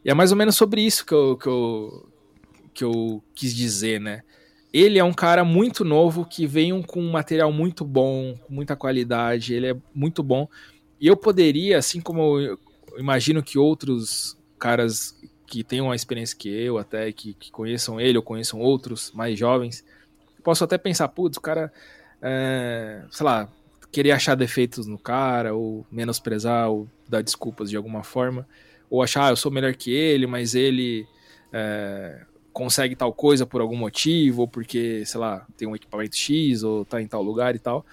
[0.05, 2.09] e, é mais ou menos sobre isso que eu, que, eu,
[2.73, 4.21] que eu quis dizer, né?
[4.71, 8.75] Ele é um cara muito novo que veio com um material muito bom, com muita
[8.75, 10.47] qualidade, ele é muito bom.
[10.99, 12.59] E eu poderia, assim como eu
[12.97, 18.17] imagino que outros caras que tenham a experiência que eu, até que, que conheçam ele
[18.17, 19.83] ou conheçam outros mais jovens,
[20.43, 21.71] posso até pensar, putz, o cara,
[22.21, 23.49] é, sei lá,
[23.91, 28.47] querer achar defeitos no cara, ou menosprezar, ou dar desculpas de alguma forma,
[28.89, 31.07] ou achar, ah, eu sou melhor que ele, mas ele
[31.51, 32.21] é,
[32.53, 36.85] consegue tal coisa por algum motivo, ou porque, sei lá, tem um equipamento X, ou
[36.85, 37.85] tá em tal lugar e tal.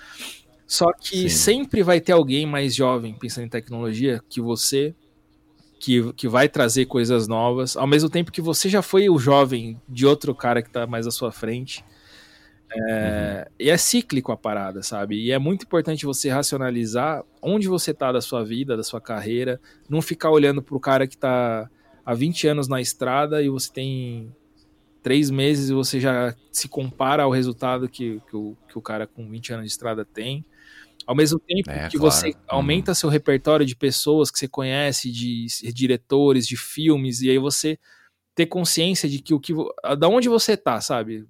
[0.67, 1.29] Só que Sim.
[1.29, 4.95] sempre vai ter alguém mais jovem pensando em tecnologia que você,
[5.79, 9.81] que, que vai trazer coisas novas, ao mesmo tempo que você já foi o jovem
[9.89, 11.85] de outro cara que está mais à sua frente.
[12.75, 13.55] É, uhum.
[13.59, 15.17] E é cíclico a parada, sabe?
[15.17, 19.61] E é muito importante você racionalizar onde você está da sua vida, da sua carreira,
[19.89, 21.69] não ficar olhando para o cara que está
[22.05, 24.35] há 20 anos na estrada e você tem
[25.03, 29.07] três meses e você já se compara ao resultado que, que, o, que o cara
[29.07, 30.45] com 20 anos de estrada tem.
[31.05, 32.13] Ao mesmo tempo é, que claro.
[32.13, 32.35] você uhum.
[32.49, 37.77] aumenta seu repertório de pessoas que você conhece, de diretores, de filmes, e aí você
[38.35, 39.53] ter consciência de que o que
[39.99, 41.27] da onde você tá, sabe?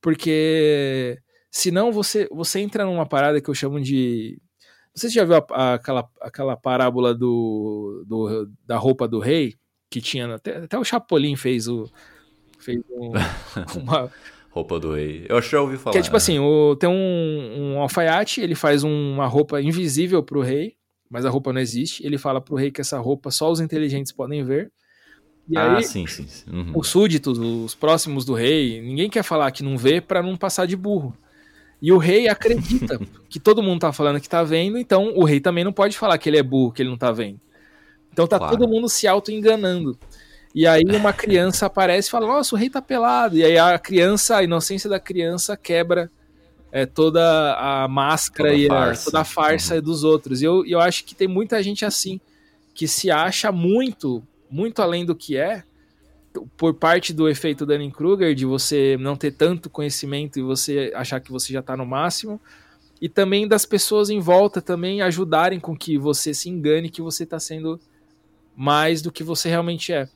[0.00, 1.18] Porque
[1.50, 4.40] senão você você entra numa parada que eu chamo de
[4.94, 9.18] não sei se já viu a, a, aquela, aquela parábola do, do, da roupa do
[9.18, 9.54] rei
[9.88, 11.90] que tinha até, até o Chapolin fez o
[12.58, 13.12] fez um,
[13.80, 14.10] uma
[14.50, 15.26] Roupa do rei.
[15.28, 15.92] Eu acho que já ouvi falar.
[15.92, 20.24] Que é tipo assim, o, tem um, um alfaiate, ele faz um, uma roupa invisível
[20.24, 20.74] pro rei,
[21.08, 22.04] mas a roupa não existe.
[22.04, 24.72] Ele fala pro rei que essa roupa só os inteligentes podem ver.
[25.50, 26.26] E ah, aí, sim, sim.
[26.28, 26.48] sim.
[26.48, 26.72] Uhum.
[26.76, 30.64] Os súditos, os próximos do rei, ninguém quer falar que não vê para não passar
[30.64, 31.12] de burro.
[31.82, 35.40] E o rei acredita que todo mundo tá falando que tá vendo, então o rei
[35.40, 37.40] também não pode falar que ele é burro, que ele não tá vendo.
[38.12, 38.56] Então tá claro.
[38.56, 39.98] todo mundo se auto-enganando.
[40.54, 43.36] E aí uma criança aparece e fala: Nossa, o rei tá pelado.
[43.36, 46.10] E aí a criança, a inocência da criança quebra
[46.70, 49.82] é, toda a máscara toda e a, toda a farsa uhum.
[49.82, 50.42] dos outros.
[50.42, 52.20] E eu, eu acho que tem muita gente assim,
[52.74, 55.62] que se acha muito, muito além do que é,
[56.56, 61.30] por parte do efeito Dunning-Kruger, de você não ter tanto conhecimento e você achar que
[61.30, 62.40] você já tá no máximo.
[63.00, 67.24] E também das pessoas em volta também ajudarem com que você se engane que você
[67.24, 67.80] está sendo
[68.54, 70.08] mais do que você realmente é.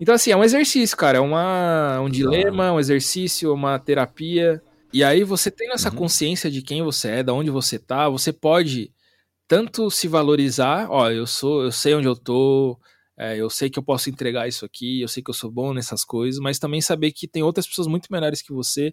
[0.00, 1.18] Então, assim, é um exercício, cara.
[1.18, 4.62] É uma, um dilema, um exercício, uma terapia.
[4.92, 5.96] E aí, você tendo essa uhum.
[5.96, 8.90] consciência de quem você é, de onde você tá, você pode
[9.48, 12.78] tanto se valorizar, ó, eu sou, eu sei onde eu tô,
[13.18, 15.72] é, eu sei que eu posso entregar isso aqui, eu sei que eu sou bom
[15.72, 18.92] nessas coisas, mas também saber que tem outras pessoas muito melhores que você.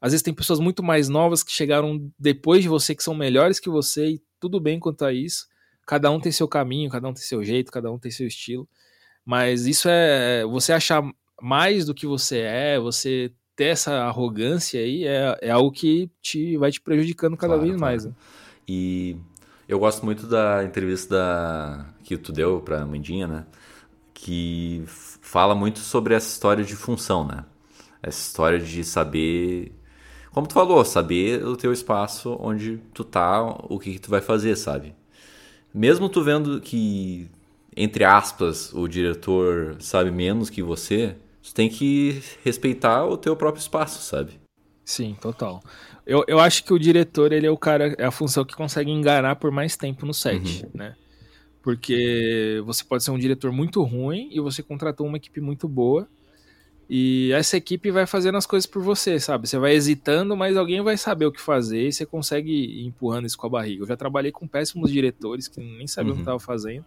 [0.00, 3.60] Às vezes tem pessoas muito mais novas que chegaram depois de você, que são melhores
[3.60, 5.46] que você, e tudo bem quanto a isso.
[5.86, 8.68] Cada um tem seu caminho, cada um tem seu jeito, cada um tem seu estilo.
[9.24, 10.44] Mas isso é.
[10.46, 11.02] Você achar
[11.40, 16.56] mais do que você é, você ter essa arrogância aí, é, é algo que te,
[16.56, 17.92] vai te prejudicando cada claro, vez claro.
[17.92, 18.04] mais.
[18.04, 18.12] Né?
[18.66, 19.16] E
[19.68, 23.46] eu gosto muito da entrevista da, que tu deu pra Mandinha, né?
[24.22, 27.44] Que fala muito sobre essa história de função, né?
[28.02, 29.72] Essa história de saber
[30.32, 34.20] como tu falou, saber o teu espaço, onde tu tá, o que, que tu vai
[34.20, 34.94] fazer, sabe?
[35.74, 37.28] Mesmo tu vendo que,
[37.76, 43.60] entre aspas, o diretor sabe menos que você, tu tem que respeitar o teu próprio
[43.60, 44.40] espaço, sabe?
[44.84, 45.62] Sim, total.
[46.06, 48.90] Eu, eu acho que o diretor, ele é o cara, é a função que consegue
[48.90, 50.70] enganar por mais tempo no set, uhum.
[50.74, 50.94] né?
[51.62, 56.08] Porque você pode ser um diretor muito ruim e você contratou uma equipe muito boa.
[56.92, 59.48] E essa equipe vai fazendo as coisas por você, sabe?
[59.48, 63.26] Você vai hesitando, mas alguém vai saber o que fazer e você consegue ir empurrando
[63.26, 63.84] isso com a barriga.
[63.84, 66.14] Eu já trabalhei com péssimos diretores que nem sabiam uhum.
[66.14, 66.84] o que estavam fazendo.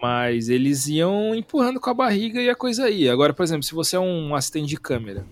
[0.00, 3.12] Mas eles iam empurrando com a barriga e a coisa ia.
[3.12, 5.26] Agora, por exemplo, se você é um assistente de câmera,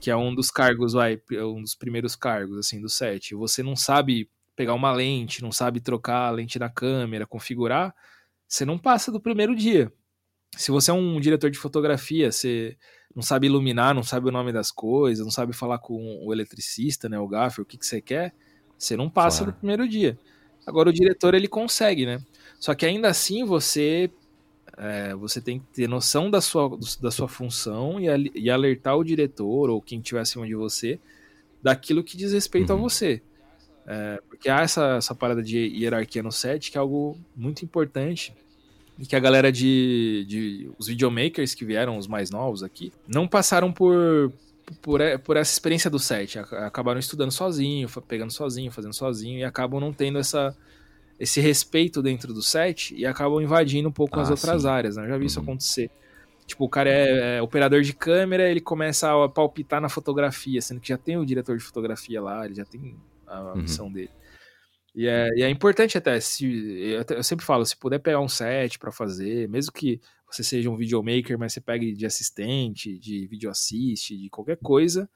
[0.00, 3.74] que é um dos cargos, vai, um dos primeiros cargos, assim, do set, você não
[3.74, 4.30] sabe
[4.62, 7.92] pegar uma lente, não sabe trocar a lente da câmera, configurar,
[8.46, 9.92] você não passa do primeiro dia.
[10.56, 12.76] Se você é um diretor de fotografia, você
[13.12, 17.08] não sabe iluminar, não sabe o nome das coisas, não sabe falar com o eletricista,
[17.08, 18.32] né, o gaffer, o que, que você quer,
[18.78, 19.52] você não passa claro.
[19.52, 20.16] do primeiro dia.
[20.64, 22.22] Agora o diretor ele consegue, né?
[22.60, 24.12] Só que ainda assim você
[24.76, 28.06] é, você tem que ter noção da sua, da sua função e,
[28.36, 31.00] e alertar o diretor ou quem estiver acima de você
[31.60, 32.78] daquilo que diz respeito uhum.
[32.78, 33.22] a você.
[33.86, 38.32] É, porque há essa, essa parada de hierarquia no set que é algo muito importante
[38.98, 43.26] e que a galera de, de os videomakers que vieram, os mais novos aqui, não
[43.26, 44.32] passaram por,
[44.80, 46.38] por, por essa experiência do set.
[46.38, 50.56] Acabaram estudando sozinho, pegando sozinho, fazendo sozinho e acabam não tendo essa,
[51.18, 54.68] esse respeito dentro do set e acabam invadindo um pouco ah, as outras sim.
[54.68, 54.96] áreas.
[54.96, 55.04] Né?
[55.04, 55.26] Eu já vi uhum.
[55.26, 55.90] isso acontecer.
[56.46, 60.80] Tipo, o cara é, é, operador de câmera, ele começa a palpitar na fotografia, sendo
[60.80, 62.94] que já tem o diretor de fotografia lá, ele já tem
[63.32, 63.62] a uhum.
[63.62, 64.10] missão dele.
[64.94, 68.78] E é, e é importante até, se, eu sempre falo, se puder pegar um set
[68.78, 73.50] para fazer, mesmo que você seja um videomaker, mas você pegue de assistente, de video
[73.50, 75.08] assist, de qualquer coisa,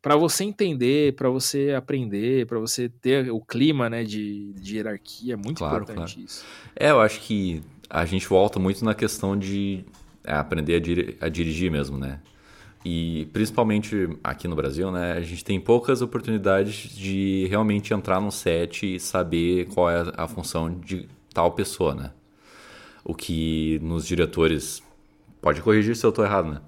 [0.00, 5.34] para você entender, para você aprender, para você ter o clima né, de, de hierarquia,
[5.34, 6.26] é muito claro, importante claro.
[6.26, 6.44] isso.
[6.76, 7.60] É, eu acho que
[7.90, 9.84] a gente volta muito na questão de
[10.22, 12.20] é, aprender a, dir a dirigir mesmo, né?
[12.88, 18.30] E principalmente aqui no Brasil, né, a gente tem poucas oportunidades de realmente entrar no
[18.30, 22.12] set e saber qual é a função de tal pessoa, né?
[23.02, 24.84] O que nos diretores
[25.42, 26.60] pode corrigir se eu estou errado, né?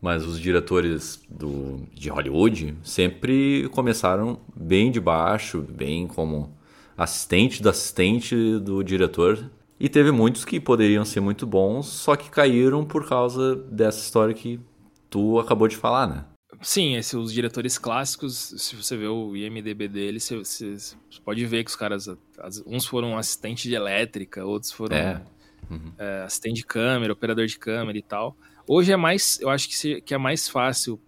[0.00, 6.56] Mas os diretores do, de Hollywood sempre começaram bem de baixo, bem como
[6.96, 9.50] assistente do assistente do diretor.
[9.78, 14.32] E teve muitos que poderiam ser muito bons, só que caíram por causa dessa história
[14.32, 14.58] que
[15.16, 16.24] tu acabou de falar, né?
[16.60, 21.44] Sim, esses, os diretores clássicos, se você vê o IMDB deles, você, você, você, pode
[21.46, 22.06] ver que os caras,
[22.66, 25.22] uns foram assistente de elétrica, outros foram é.
[25.70, 25.92] Uhum.
[25.98, 28.36] É, assistente de câmera, operador de câmera e tal.
[28.68, 31.00] Hoje é mais, eu acho que, se, que é mais fácil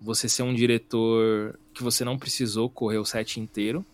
[0.00, 3.86] você ser um diretor que você não precisou correr o set inteiro.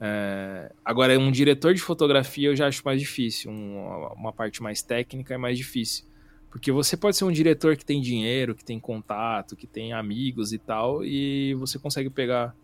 [0.00, 4.82] É, agora, um diretor de fotografia eu já acho mais difícil, um, uma parte mais
[4.82, 6.06] técnica é mais difícil.
[6.52, 10.52] Porque você pode ser um diretor que tem dinheiro, que tem contato, que tem amigos
[10.52, 12.54] e tal, e você consegue pegar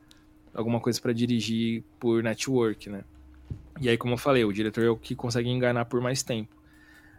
[0.52, 3.02] alguma coisa para dirigir por network, né?
[3.80, 6.54] E aí, como eu falei, o diretor é o que consegue enganar por mais tempo.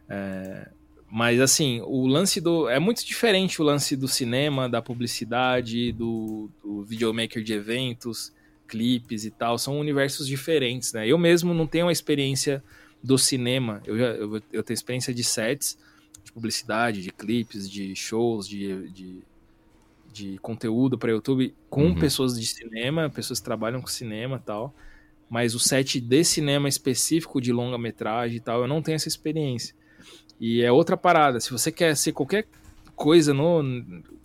[0.07, 0.70] É...
[1.11, 2.70] Mas assim, o lance do.
[2.70, 8.32] É muito diferente o lance do cinema, da publicidade, do, do videomaker de eventos,
[8.67, 9.57] clipes e tal.
[9.57, 11.07] São universos diferentes, né?
[11.07, 12.63] Eu mesmo não tenho a experiência
[13.03, 13.82] do cinema.
[13.88, 14.05] Eu, já,
[14.53, 15.76] eu, tenho experiência de sets
[16.39, 19.19] publicidade, de clipes, de shows, de, de,
[20.11, 21.95] de conteúdo para YouTube com uhum.
[21.95, 24.73] pessoas de cinema, pessoas que trabalham com cinema e tal.
[25.29, 29.75] Mas o set de cinema específico de longa-metragem e tal, eu não tenho essa experiência.
[30.39, 31.39] E é outra parada.
[31.39, 32.47] Se você quer ser qualquer
[32.95, 33.61] coisa no,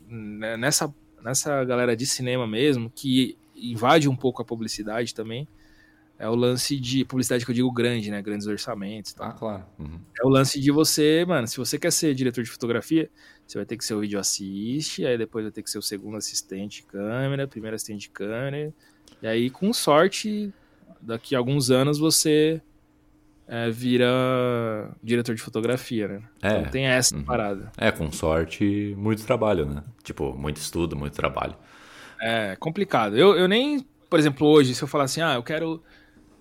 [0.09, 0.93] nessa,
[1.23, 5.47] nessa galera de cinema mesmo, que invade um pouco a publicidade também,
[6.19, 8.23] é o lance de publicidade que eu digo grande, né?
[8.23, 9.13] Grandes orçamentos.
[9.13, 9.29] Tá?
[9.29, 9.65] Ah, claro.
[9.79, 9.99] Uhum.
[10.21, 13.11] É o lance de você, mano, se você quer ser diretor de fotografia,
[13.47, 15.83] você vai ter que ser o vídeo assiste, aí depois vai ter que ser o
[15.83, 18.73] segundo assistente de câmera, primeiro assistente de câmera.
[19.21, 20.53] E aí, com sorte,
[21.01, 22.63] daqui a alguns anos você
[23.47, 26.23] é, vira diretor de fotografia, né?
[26.43, 26.49] É.
[26.49, 27.25] Então tem essa uhum.
[27.25, 27.73] parada.
[27.77, 29.83] É, com sorte, muito trabalho, né?
[30.03, 31.55] Tipo, muito estudo, muito trabalho.
[32.21, 33.17] É, complicado.
[33.17, 35.83] Eu, eu nem, por exemplo, hoje, se eu falar assim, ah, eu quero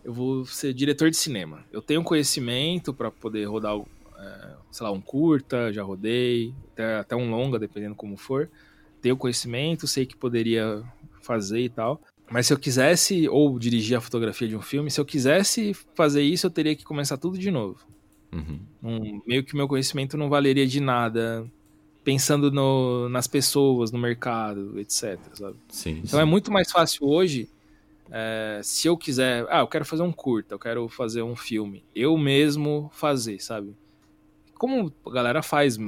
[0.04, 1.64] eu vou ser diretor de cinema.
[1.72, 3.78] Eu tenho conhecimento para poder rodar,
[4.20, 8.50] é, sei lá, um curta, já rodei, até, até um longa, dependendo como for.
[9.02, 10.84] Tenho conhecimento, sei que poderia
[11.22, 12.02] fazer e tal.
[12.30, 16.22] Mas se eu quisesse, ou dirigir a fotografia de um filme, se eu quisesse fazer
[16.22, 17.86] isso, eu teria que começar tudo de novo.
[18.32, 18.60] Uhum.
[18.82, 21.46] Um, meio que meu conhecimento não valeria de nada
[22.04, 25.20] pensando no, nas pessoas, no mercado, etc.
[25.34, 25.56] Sabe?
[25.70, 26.22] Sim, então sim.
[26.22, 27.50] é muito mais fácil hoje,
[28.16, 31.84] é, se eu quiser, ah, eu quero fazer um curta, eu quero fazer um filme,
[31.96, 33.76] eu mesmo fazer, sabe?
[34.54, 35.80] Como a galera faz,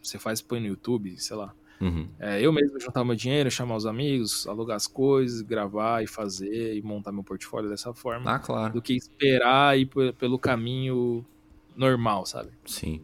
[0.00, 1.52] você faz põe no YouTube, sei lá.
[1.80, 2.08] Uhum.
[2.20, 6.76] É, eu mesmo juntar meu dinheiro, chamar os amigos, alugar as coisas, gravar e fazer
[6.76, 8.32] e montar meu portfólio dessa forma.
[8.32, 8.72] Ah, claro.
[8.72, 11.26] Do que esperar ir pelo caminho
[11.74, 12.50] normal, sabe?
[12.64, 13.02] Sim.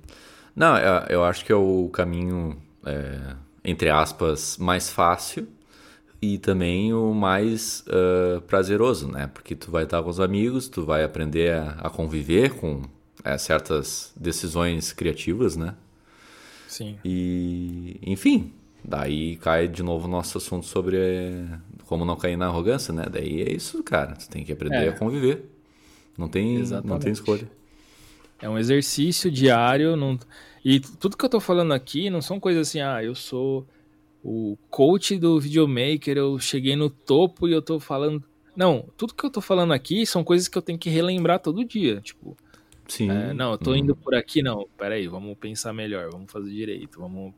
[0.55, 2.57] Não, eu, eu acho que é o caminho,
[2.87, 3.35] é,
[3.65, 5.49] entre aspas, mais fácil
[6.23, 9.27] e também o mais uh, prazeroso, né?
[9.27, 12.83] Porque tu vai estar com os amigos, tu vai aprender a, a conviver com
[13.25, 15.75] é, certas decisões criativas, né?
[16.69, 16.97] Sim.
[17.05, 18.53] E, enfim,
[18.85, 21.45] daí cai de novo o nosso assunto sobre é,
[21.87, 23.07] como não cair na arrogância, né?
[23.11, 24.15] Daí é isso, cara.
[24.15, 24.89] Tu tem que aprender É.
[24.91, 25.45] a conviver.
[26.17, 27.51] Não tem, não tem escolha.
[28.41, 29.97] É um exercício diário.
[29.97, 30.19] Não...
[30.65, 33.67] E tudo que eu tô falando aqui não são coisas assim, ah, eu sou
[34.23, 38.23] o coach do videomaker, eu cheguei no topo e eu tô falando.
[38.57, 41.65] Não, tudo que eu tô falando aqui são coisas que eu tenho que relembrar todo
[41.65, 42.01] dia.
[42.01, 42.37] Tipo,
[42.87, 43.11] Sim.
[43.11, 43.77] é, não, eu tô Hum.
[43.77, 44.67] indo por aqui, não.
[44.79, 47.33] Peraí, vamos pensar melhor, vamos fazer direito, vamos.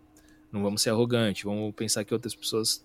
[0.50, 2.84] Não vamos ser arrogante, vamos pensar que outras pessoas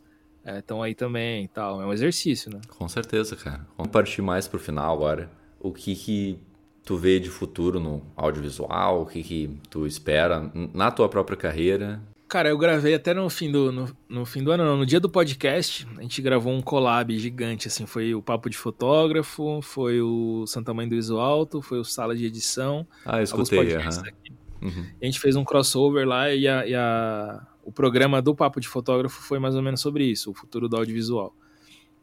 [0.57, 1.81] estão aí também e tal.
[1.81, 2.61] É um exercício, né?
[2.69, 3.67] Com certeza, cara.
[3.77, 5.29] Vamos partir mais pro final agora.
[5.59, 6.39] O que que
[6.83, 9.01] tu vê de futuro no audiovisual?
[9.03, 12.01] O que que tu espera na tua própria carreira?
[12.29, 14.99] Cara, eu gravei até no fim do, no, no fim do ano, não, no dia
[14.99, 19.99] do podcast, a gente gravou um collab gigante, assim, foi o Papo de Fotógrafo, foi
[19.99, 23.73] o Santa Mãe do Iso Alto, foi o Sala de Edição, Ah, escutei.
[24.07, 24.31] aqui.
[24.61, 24.85] Uhum.
[25.01, 28.67] A gente fez um crossover lá e, a- e a- o programa do Papo de
[28.67, 31.33] Fotógrafo foi mais ou menos sobre isso, o futuro do audiovisual.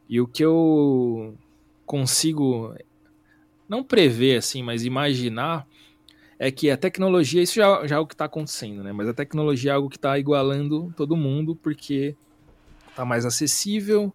[0.09, 1.37] E o que eu
[1.85, 2.75] consigo
[3.69, 5.65] não prever, assim, mas imaginar
[6.39, 8.91] é que a tecnologia, isso já, já é o que está acontecendo, né?
[8.91, 12.15] Mas a tecnologia é algo que está igualando todo mundo porque
[12.89, 14.13] está mais acessível.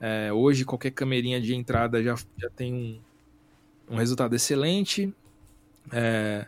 [0.00, 5.12] É, hoje qualquer camerinha de entrada já, já tem um, um resultado excelente.
[5.92, 6.46] É,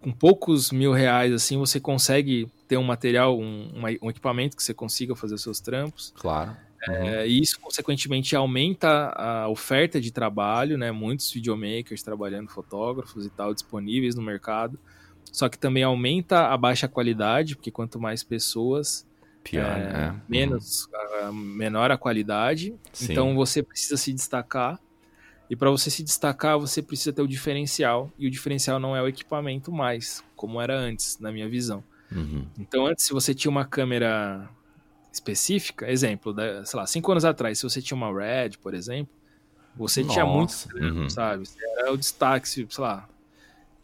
[0.00, 3.70] com poucos mil reais, assim, você consegue ter um material, um,
[4.02, 6.12] um equipamento que você consiga fazer seus trampos.
[6.16, 6.56] Claro.
[6.88, 6.94] Uhum.
[6.94, 10.90] É, e isso, consequentemente, aumenta a oferta de trabalho, né?
[10.90, 14.78] Muitos videomakers trabalhando, fotógrafos e tal, disponíveis no mercado.
[15.30, 19.06] Só que também aumenta a baixa qualidade, porque quanto mais pessoas,
[19.44, 20.10] Pior, é, né?
[20.10, 20.20] Uhum.
[20.28, 22.74] menos, a- menor a qualidade.
[22.92, 23.12] Sim.
[23.12, 24.78] Então você precisa se destacar.
[25.50, 28.10] E para você se destacar, você precisa ter o diferencial.
[28.18, 31.82] E o diferencial não é o equipamento mais, como era antes, na minha visão.
[32.10, 32.46] Uhum.
[32.58, 34.48] Então, antes, se você tinha uma câmera
[35.12, 39.12] específica, exemplo, da- sei lá, cinco anos atrás, se você tinha uma Red, por exemplo,
[39.74, 41.08] você tinha muito, Nossa, uhum.
[41.08, 41.46] sabe?
[41.46, 43.08] Você era o destaque, se- sei lá.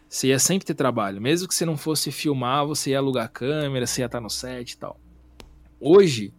[0.09, 1.21] Você ia sempre ter trabalho.
[1.21, 4.31] Mesmo que você não fosse filmar, você ia alugar a câmera, você ia estar no
[4.31, 4.99] set e tal.
[5.79, 6.33] Hoje,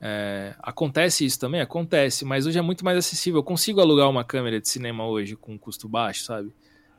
[0.00, 1.60] é, acontece isso também?
[1.60, 3.40] Acontece, mas hoje é muito mais acessível.
[3.40, 6.50] Eu consigo alugar uma câmera de cinema hoje com custo baixo, sabe?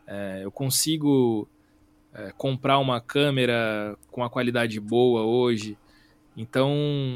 [0.05, 1.49] É, eu consigo
[2.13, 5.78] é, comprar uma câmera com uma qualidade boa hoje.
[6.38, 6.71] Então,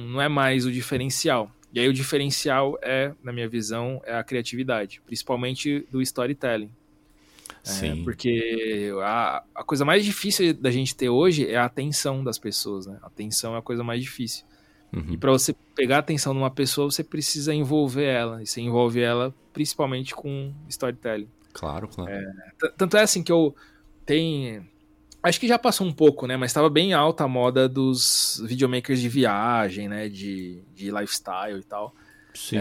[0.09, 1.51] não é mais o diferencial.
[1.71, 6.71] E aí, o diferencial é, na minha visão, é a criatividade, principalmente do storytelling.
[7.63, 8.03] É, Sim.
[8.03, 12.87] porque a, a coisa mais difícil da gente ter hoje é a atenção das pessoas,
[12.87, 12.97] né?
[13.03, 14.45] A atenção é a coisa mais difícil.
[14.91, 15.13] Uhum.
[15.13, 18.41] E para você pegar a atenção de uma pessoa, você precisa envolver ela.
[18.41, 21.29] E você envolve ela principalmente com storytelling.
[21.53, 22.11] Claro, claro.
[22.59, 23.55] T- Tanto é assim que eu
[24.05, 24.67] tenho.
[25.23, 26.35] Acho que já passou um pouco, né?
[26.35, 30.09] Mas estava bem alta a moda dos videomakers de viagem, né?
[30.09, 31.93] De, de lifestyle e tal.
[32.33, 32.57] Sim.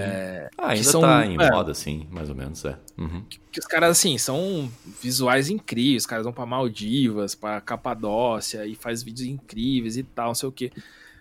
[0.59, 1.51] ah, ainda são- tá em é.
[1.51, 2.77] moda, sim, mais ou menos, é.
[2.99, 3.25] Uhum.
[3.53, 6.03] Que os caras, assim, são visuais incríveis.
[6.03, 10.49] Os caras vão pra Maldivas, pra Capadócia e faz vídeos incríveis e tal, não sei
[10.49, 10.73] o quê.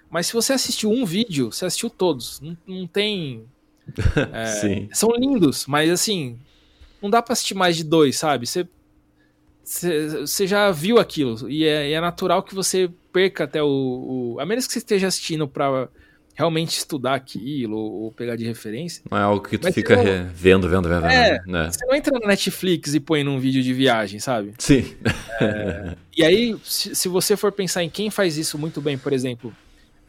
[0.10, 2.42] Mas se você assistiu um vídeo, você assistiu todos.
[2.42, 3.46] Não, não tem.
[4.34, 4.90] É, Sim.
[4.94, 6.38] São lindos, mas assim,
[7.02, 8.46] não dá pra assistir mais de dois, sabe?
[8.46, 8.68] Você,
[9.72, 13.68] você, já viu aquilo e é, é natural que você perca até o,
[14.36, 15.88] o- A menos que você esteja assistindo pra
[16.36, 19.04] realmente estudar aquilo ou, ou pegar de referência.
[19.12, 21.34] Não é algo que tu Mas fica re- vendo, vendo, vendo, É.
[21.40, 21.70] vendo, né?
[21.72, 24.54] Você não entra na Netflix e põe num vídeo de viagem, sabe?
[24.58, 24.96] Sim.
[26.16, 29.54] E aí, se, se você for pensar em quem faz isso muito bem, por exemplo,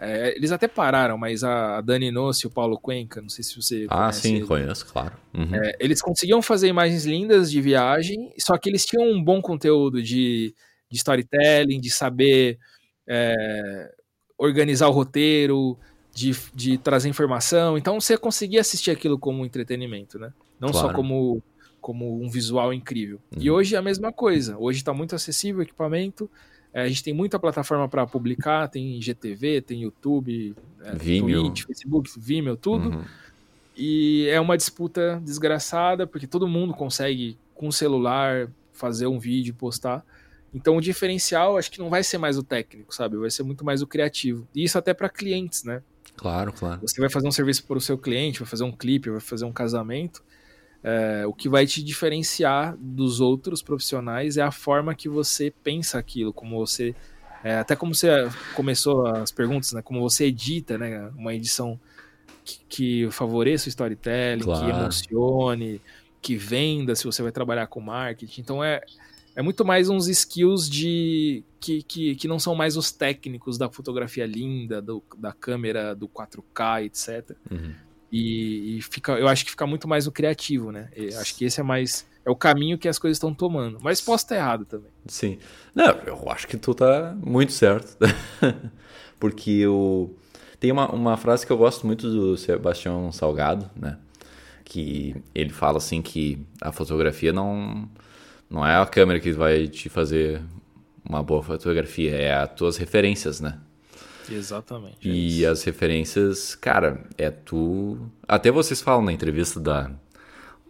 [0.00, 3.54] é, eles até pararam, mas a Dani Nossi e o Paulo Cuenca, não sei se
[3.60, 4.48] você Ah, conhece sim, eles.
[4.48, 5.12] conheço, claro.
[5.34, 5.54] Uhum.
[5.54, 10.02] É, eles conseguiam fazer imagens lindas de viagem, só que eles tinham um bom conteúdo
[10.02, 10.54] de,
[10.90, 12.58] de storytelling, de saber
[13.08, 13.92] é,
[14.38, 15.78] organizar o roteiro,
[16.14, 17.76] de, de trazer informação.
[17.76, 20.32] Então você conseguia assistir aquilo como entretenimento, né?
[20.58, 20.96] Não só Claro.
[20.96, 21.42] como,
[21.80, 23.20] como um visual incrível.
[23.38, 23.56] E Uhum.
[23.56, 24.56] hoje é a mesma coisa.
[24.58, 26.30] Hoje está muito acessível o equipamento,
[26.72, 31.44] É, a gente tem muita plataforma para publicar, tem GTV, tem YouTube, é, Vimeo.
[31.44, 32.90] Twitch, Facebook, Vimeo, tudo.
[32.90, 33.04] Uhum.
[33.76, 39.54] E é uma disputa desgraçada, porque todo mundo consegue, com o celular, fazer um vídeo,
[39.54, 40.04] postar.
[40.52, 43.16] Então o diferencial acho que não vai ser mais o técnico, sabe?
[43.16, 44.46] Vai ser muito mais o criativo.
[44.54, 45.82] E isso até para clientes, né?
[46.16, 46.80] Claro, claro.
[46.82, 49.44] Você vai fazer um serviço para o seu cliente, vai fazer um clipe, vai fazer
[49.44, 50.22] um casamento.
[50.82, 55.98] É, o que vai te diferenciar dos outros profissionais é a forma que você pensa
[55.98, 56.94] aquilo, como você.
[57.44, 58.08] É, até como você
[58.54, 59.82] começou as perguntas, né?
[59.82, 61.10] Como você edita, né?
[61.16, 61.78] Uma edição
[62.44, 64.64] que, que favoreça o storytelling, claro.
[64.64, 65.80] que emocione,
[66.20, 68.40] que venda, se você vai trabalhar com marketing.
[68.40, 68.80] Então é,
[69.34, 73.68] é muito mais uns skills de que, que, que não são mais os técnicos da
[73.70, 77.36] fotografia linda, do, da câmera do 4K, etc.
[77.50, 77.74] Uhum.
[78.10, 80.88] E, e, fica, eu acho que fica muito mais o criativo, né?
[80.94, 83.78] Eu acho que esse é mais é o caminho que as coisas estão tomando.
[83.80, 84.90] Mas posso estar errado também.
[85.06, 85.38] Sim.
[85.74, 87.96] Não, eu acho que tu tá muito certo.
[89.18, 90.14] Porque eu
[90.58, 93.98] tem uma, uma frase que eu gosto muito do Sebastião Salgado, né?
[94.64, 97.88] Que ele fala assim que a fotografia não
[98.48, 100.42] não é a câmera que vai te fazer
[101.08, 103.58] uma boa fotografia, é as tuas referências, né?
[104.30, 104.96] Exatamente.
[105.02, 107.98] E é as referências, cara, é tu.
[108.26, 109.90] Até vocês falam na entrevista da,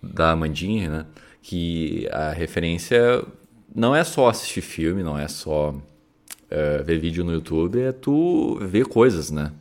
[0.03, 1.07] da Amandinha, né?
[1.43, 3.25] Que a referência
[3.75, 8.59] não é só assistir filme, não é só uh, ver vídeo no YouTube, é tu
[8.63, 9.53] ver coisas, né?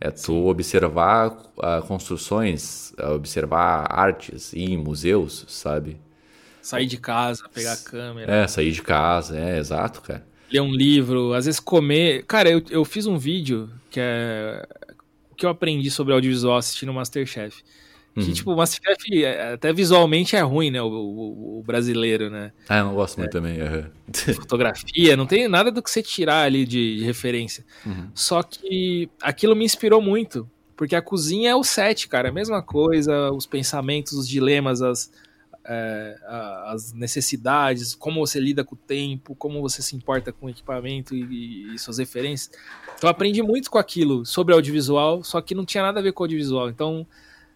[0.00, 0.44] É tu Sim.
[0.46, 5.96] observar uh, construções, uh, observar artes, ir em museus, sabe?
[6.60, 8.32] Sair de casa, pegar a câmera.
[8.32, 12.24] É, sair de casa, é, exato, cara ler um livro, às vezes comer.
[12.24, 14.66] Cara, eu, eu fiz um vídeo que é.
[15.30, 17.62] O que eu aprendi sobre audiovisual assistindo Masterchef.
[18.14, 18.32] Que, uhum.
[18.32, 20.82] tipo, o Masterchef, é, até visualmente é ruim, né?
[20.82, 22.52] O, o, o brasileiro, né?
[22.68, 23.32] Ah, eu não gosto muito é.
[23.32, 23.58] também.
[23.62, 23.84] Uhum.
[24.36, 27.64] Fotografia, não tem nada do que você tirar ali de, de referência.
[27.86, 28.10] Uhum.
[28.14, 30.48] Só que aquilo me inspirou muito.
[30.76, 32.28] Porque a cozinha é o set, cara.
[32.28, 35.10] É a mesma coisa, os pensamentos, os dilemas, as,
[35.64, 36.16] é,
[36.66, 41.14] as necessidades, como você lida com o tempo, como você se importa com o equipamento
[41.14, 42.50] e, e suas referências.
[42.96, 46.24] Então aprendi muito com aquilo sobre audiovisual, só que não tinha nada a ver com
[46.24, 46.68] audiovisual.
[46.68, 47.06] Então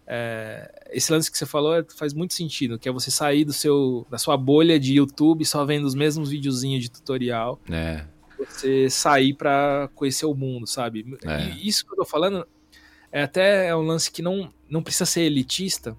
[0.05, 3.51] é, esse lance que você falou é, faz muito sentido, que é você sair do
[3.51, 7.59] seu, da sua bolha de YouTube só vendo os mesmos videozinhos de tutorial.
[7.69, 8.05] É.
[8.39, 11.17] Você sair para conhecer o mundo, sabe?
[11.25, 11.49] É.
[11.49, 12.47] E isso que eu tô falando
[13.11, 15.97] é até um lance que não, não precisa ser elitista,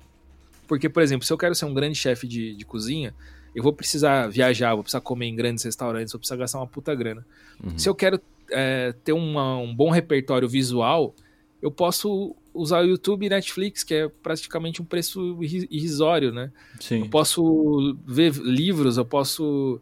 [0.68, 3.14] porque, por exemplo, se eu quero ser um grande chefe de, de cozinha,
[3.54, 6.94] eu vou precisar viajar, vou precisar comer em grandes restaurantes, vou precisar gastar uma puta
[6.94, 7.26] grana.
[7.64, 7.76] Uhum.
[7.78, 11.14] Se eu quero é, ter uma, um bom repertório visual,
[11.60, 16.52] eu posso usar o YouTube e Netflix, que é praticamente um preço irrisório, né?
[16.78, 17.00] Sim.
[17.00, 19.80] Eu posso ver livros, eu posso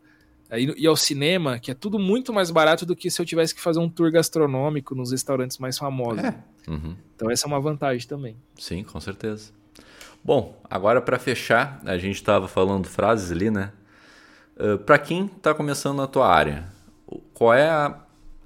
[0.48, 3.54] é, ir ao cinema, que é tudo muito mais barato do que se eu tivesse
[3.54, 6.22] que fazer um tour gastronômico nos restaurantes mais famosos.
[6.22, 6.44] É.
[6.68, 6.96] Uhum.
[7.14, 8.36] Então essa é uma vantagem também.
[8.56, 9.52] Sim, com certeza.
[10.26, 13.70] Bom, agora para fechar, a gente estava falando frases ali, né?
[14.56, 16.66] Uh, ah, para quem está começando na tua área,
[17.32, 17.96] qual é a,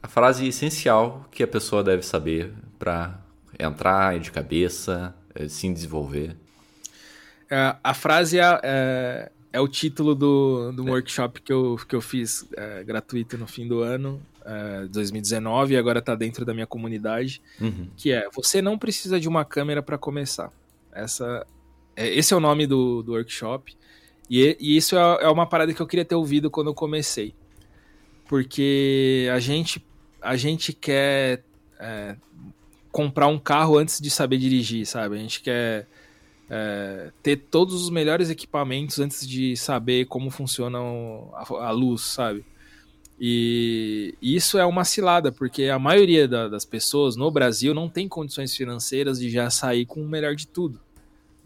[0.03, 3.19] a, frase essencial que a pessoa deve saber para
[3.59, 6.37] entrar de cabeça, eh, se desenvolver?
[7.49, 10.91] É, a frase é, é, é, o título do, do é.
[10.91, 14.21] workshop que eu, que eu fiz é, gratuito no fim do ano,
[14.91, 17.89] 2019, e agora está dentro da minha comunidade, uhum.
[17.97, 20.51] que é Você não precisa de uma câmera para começar.
[20.93, 21.60] Essa é,
[21.97, 23.77] esse é o nome do, do workshop.
[24.29, 27.35] E, e isso é, é uma parada que eu queria ter ouvido quando eu comecei.
[28.29, 29.85] Porque a gente,
[30.23, 31.43] a gente quer
[31.81, 32.17] é,
[32.93, 35.17] comprar um carro antes de saber dirigir, sabe?
[35.17, 35.89] A gente quer
[36.49, 42.45] é, ter todos os melhores equipamentos antes de saber como funciona a, a luz, sabe?
[43.23, 48.09] E isso é uma cilada, porque a maioria da, das pessoas no Brasil não tem
[48.09, 50.81] condições financeiras de já sair com o melhor de tudo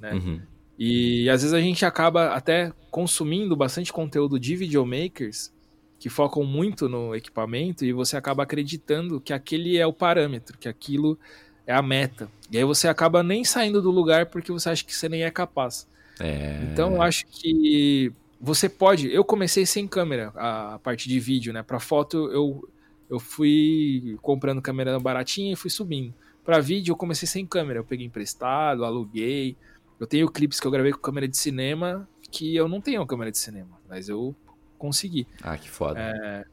[0.04, 0.12] né?
[0.12, 0.40] Uhum.
[0.78, 5.52] E às vezes a gente acaba até consumindo bastante conteúdo de videomakers
[5.98, 10.68] que focam muito no equipamento e você acaba acreditando que aquele é o parâmetro, que
[10.68, 11.18] aquilo
[11.66, 12.28] é a meta.
[12.50, 15.30] E aí você acaba nem saindo do lugar porque você acha que você nem é
[15.30, 15.88] capaz.
[16.20, 16.60] É...
[16.70, 19.10] Então eu acho que você pode.
[19.10, 21.62] Eu comecei sem câmera a, parte de vídeo, né?
[21.62, 22.68] Para foto eu
[23.08, 26.12] eu fui comprando câmera baratinha e fui subindo.
[26.44, 29.56] Para vídeo eu comecei sem câmera, eu peguei emprestado, aluguei.
[29.98, 33.30] Eu tenho clipes que eu gravei com câmera de cinema que eu não tenho câmera
[33.30, 34.34] de cinema, mas eu
[34.76, 35.26] consegui.
[35.40, 36.00] Ah, que foda.
[36.00, 36.44] É...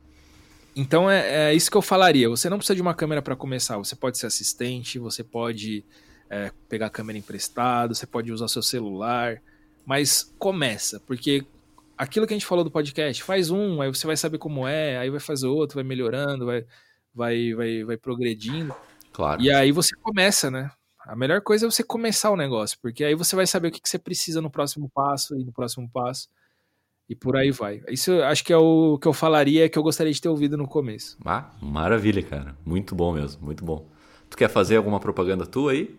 [0.76, 2.30] Então é, é, isso que eu falaria.
[2.30, 3.78] Você não precisa de uma câmera para começar.
[3.78, 5.84] Você pode ser assistente, você pode
[6.30, 9.42] é, pegar a câmera emprestada, você pode usar seu celular,
[9.86, 11.46] mas começa, porque
[11.98, 14.98] aquilo que a gente falou do podcast, faz um, aí você vai saber como é,
[14.98, 16.66] aí vai fazer outro, vai melhorando, vai,
[17.14, 18.74] vai, vai, vai progredindo.
[19.12, 19.42] Claro.
[19.42, 20.72] E aí você começa, né?
[21.12, 23.82] A melhor coisa é você começar o negócio, porque aí você vai saber o que,
[23.82, 26.30] que você precisa no próximo passo e no próximo passo.
[27.10, 27.82] E por aí vai.
[27.90, 30.56] Isso eu acho que é o que eu falaria que eu gostaria de ter ouvido
[30.56, 31.18] no começo.
[31.26, 32.56] Ah, maravilha, cara.
[32.66, 33.90] Muito bom mesmo, muito bom.
[34.30, 35.94] Tu quer fazer alguma propaganda tua aí?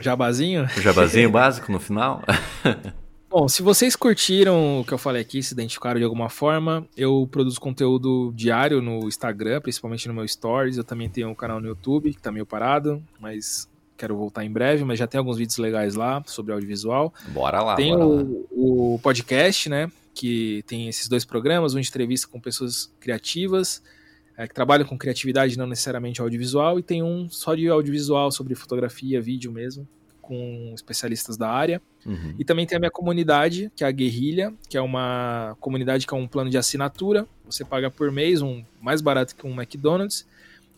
[0.00, 0.64] Jabazinho?
[0.64, 2.20] O jabazinho básico no final?
[3.30, 7.28] Bom, se vocês curtiram o que eu falei aqui, se identificaram de alguma forma, eu
[7.30, 10.76] produzo conteúdo diário no Instagram, principalmente no meu Stories.
[10.76, 14.50] Eu também tenho um canal no YouTube, que tá meio parado, mas quero voltar em
[14.50, 17.12] breve, mas já tem alguns vídeos legais lá sobre audiovisual.
[17.28, 18.46] Bora lá, tem bora o, lá.
[18.50, 19.90] o podcast, né?
[20.14, 23.82] Que tem esses dois programas, um de entrevista com pessoas criativas,
[24.36, 28.54] é, que trabalham com criatividade, não necessariamente audiovisual, e tem um só de audiovisual, sobre
[28.54, 29.86] fotografia, vídeo mesmo,
[30.20, 31.80] com especialistas da área.
[32.04, 32.34] Uhum.
[32.38, 36.14] E também tem a minha comunidade, que é a Guerrilha, que é uma comunidade que
[36.14, 37.26] é um plano de assinatura.
[37.46, 40.26] Você paga por mês, um mais barato que um McDonald's.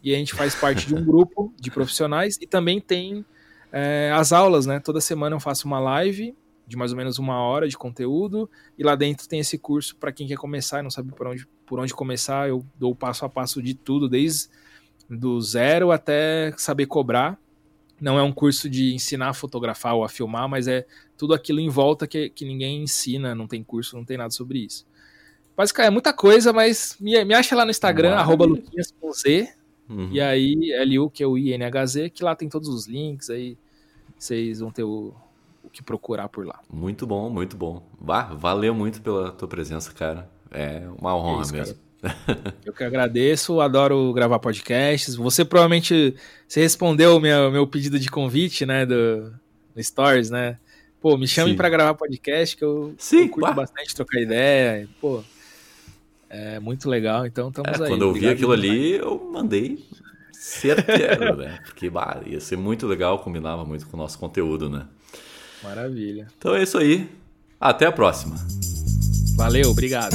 [0.07, 2.39] E a gente faz parte de um grupo de profissionais.
[2.41, 3.27] E também tem
[3.73, 4.79] é, as aulas, né?
[4.79, 6.33] Toda semana eu faço uma live
[6.65, 8.49] de mais ou menos uma hora de conteúdo.
[8.79, 11.45] E lá dentro tem esse curso para quem quer começar e não sabe por onde,
[11.67, 12.49] por onde começar.
[12.49, 14.49] Eu dou passo a passo de tudo, desde
[15.11, 17.37] do zero até saber cobrar.
[18.01, 20.87] Não é um curso de ensinar a fotografar ou a filmar, mas é
[21.19, 24.61] tudo aquilo em volta que, que ninguém ensina, não tem curso, não tem nada sobre
[24.61, 24.87] isso.
[25.57, 28.25] Basicamente é muita coisa, mas me, me acha lá no Instagram, Maravilha.
[28.25, 29.53] arroba Luquinhas com Z,
[29.89, 30.09] Uhum.
[30.11, 33.57] e aí L-U-Q-U-I-N-H-Z, que lá tem todos os links, aí
[34.19, 35.15] vocês vão ter o,
[35.63, 36.61] o que procurar por lá.
[36.73, 37.83] Muito bom, muito bom.
[38.01, 40.29] Bah, valeu muito pela tua presença, cara.
[40.51, 41.65] É uma honra isso, cara.
[41.65, 41.87] mesmo.
[42.65, 45.15] Eu que agradeço, adoro gravar podcasts.
[45.15, 46.15] Você provavelmente
[46.47, 49.33] você respondeu o meu, meu pedido de convite, né, do,
[49.75, 50.59] no Stories, né?
[51.01, 51.57] Pô, me chamem Sim.
[51.57, 53.53] para gravar podcast, que eu, Sim, eu curto bah.
[53.53, 54.89] bastante trocar ideia.
[55.01, 55.23] Pô,
[56.57, 57.89] é muito legal, então estamos É, aí.
[57.89, 59.85] quando eu vi aquilo ali, eu mandei
[60.33, 61.59] certeza, né?
[61.65, 64.87] Porque bah, ia ser muito legal, combinava muito com o nosso conteúdo, né?
[65.63, 66.27] Maravilha.
[66.39, 67.09] Então é isso aí.
[67.61, 68.37] Até a próxima.
[69.37, 70.15] Valeu, obrigado.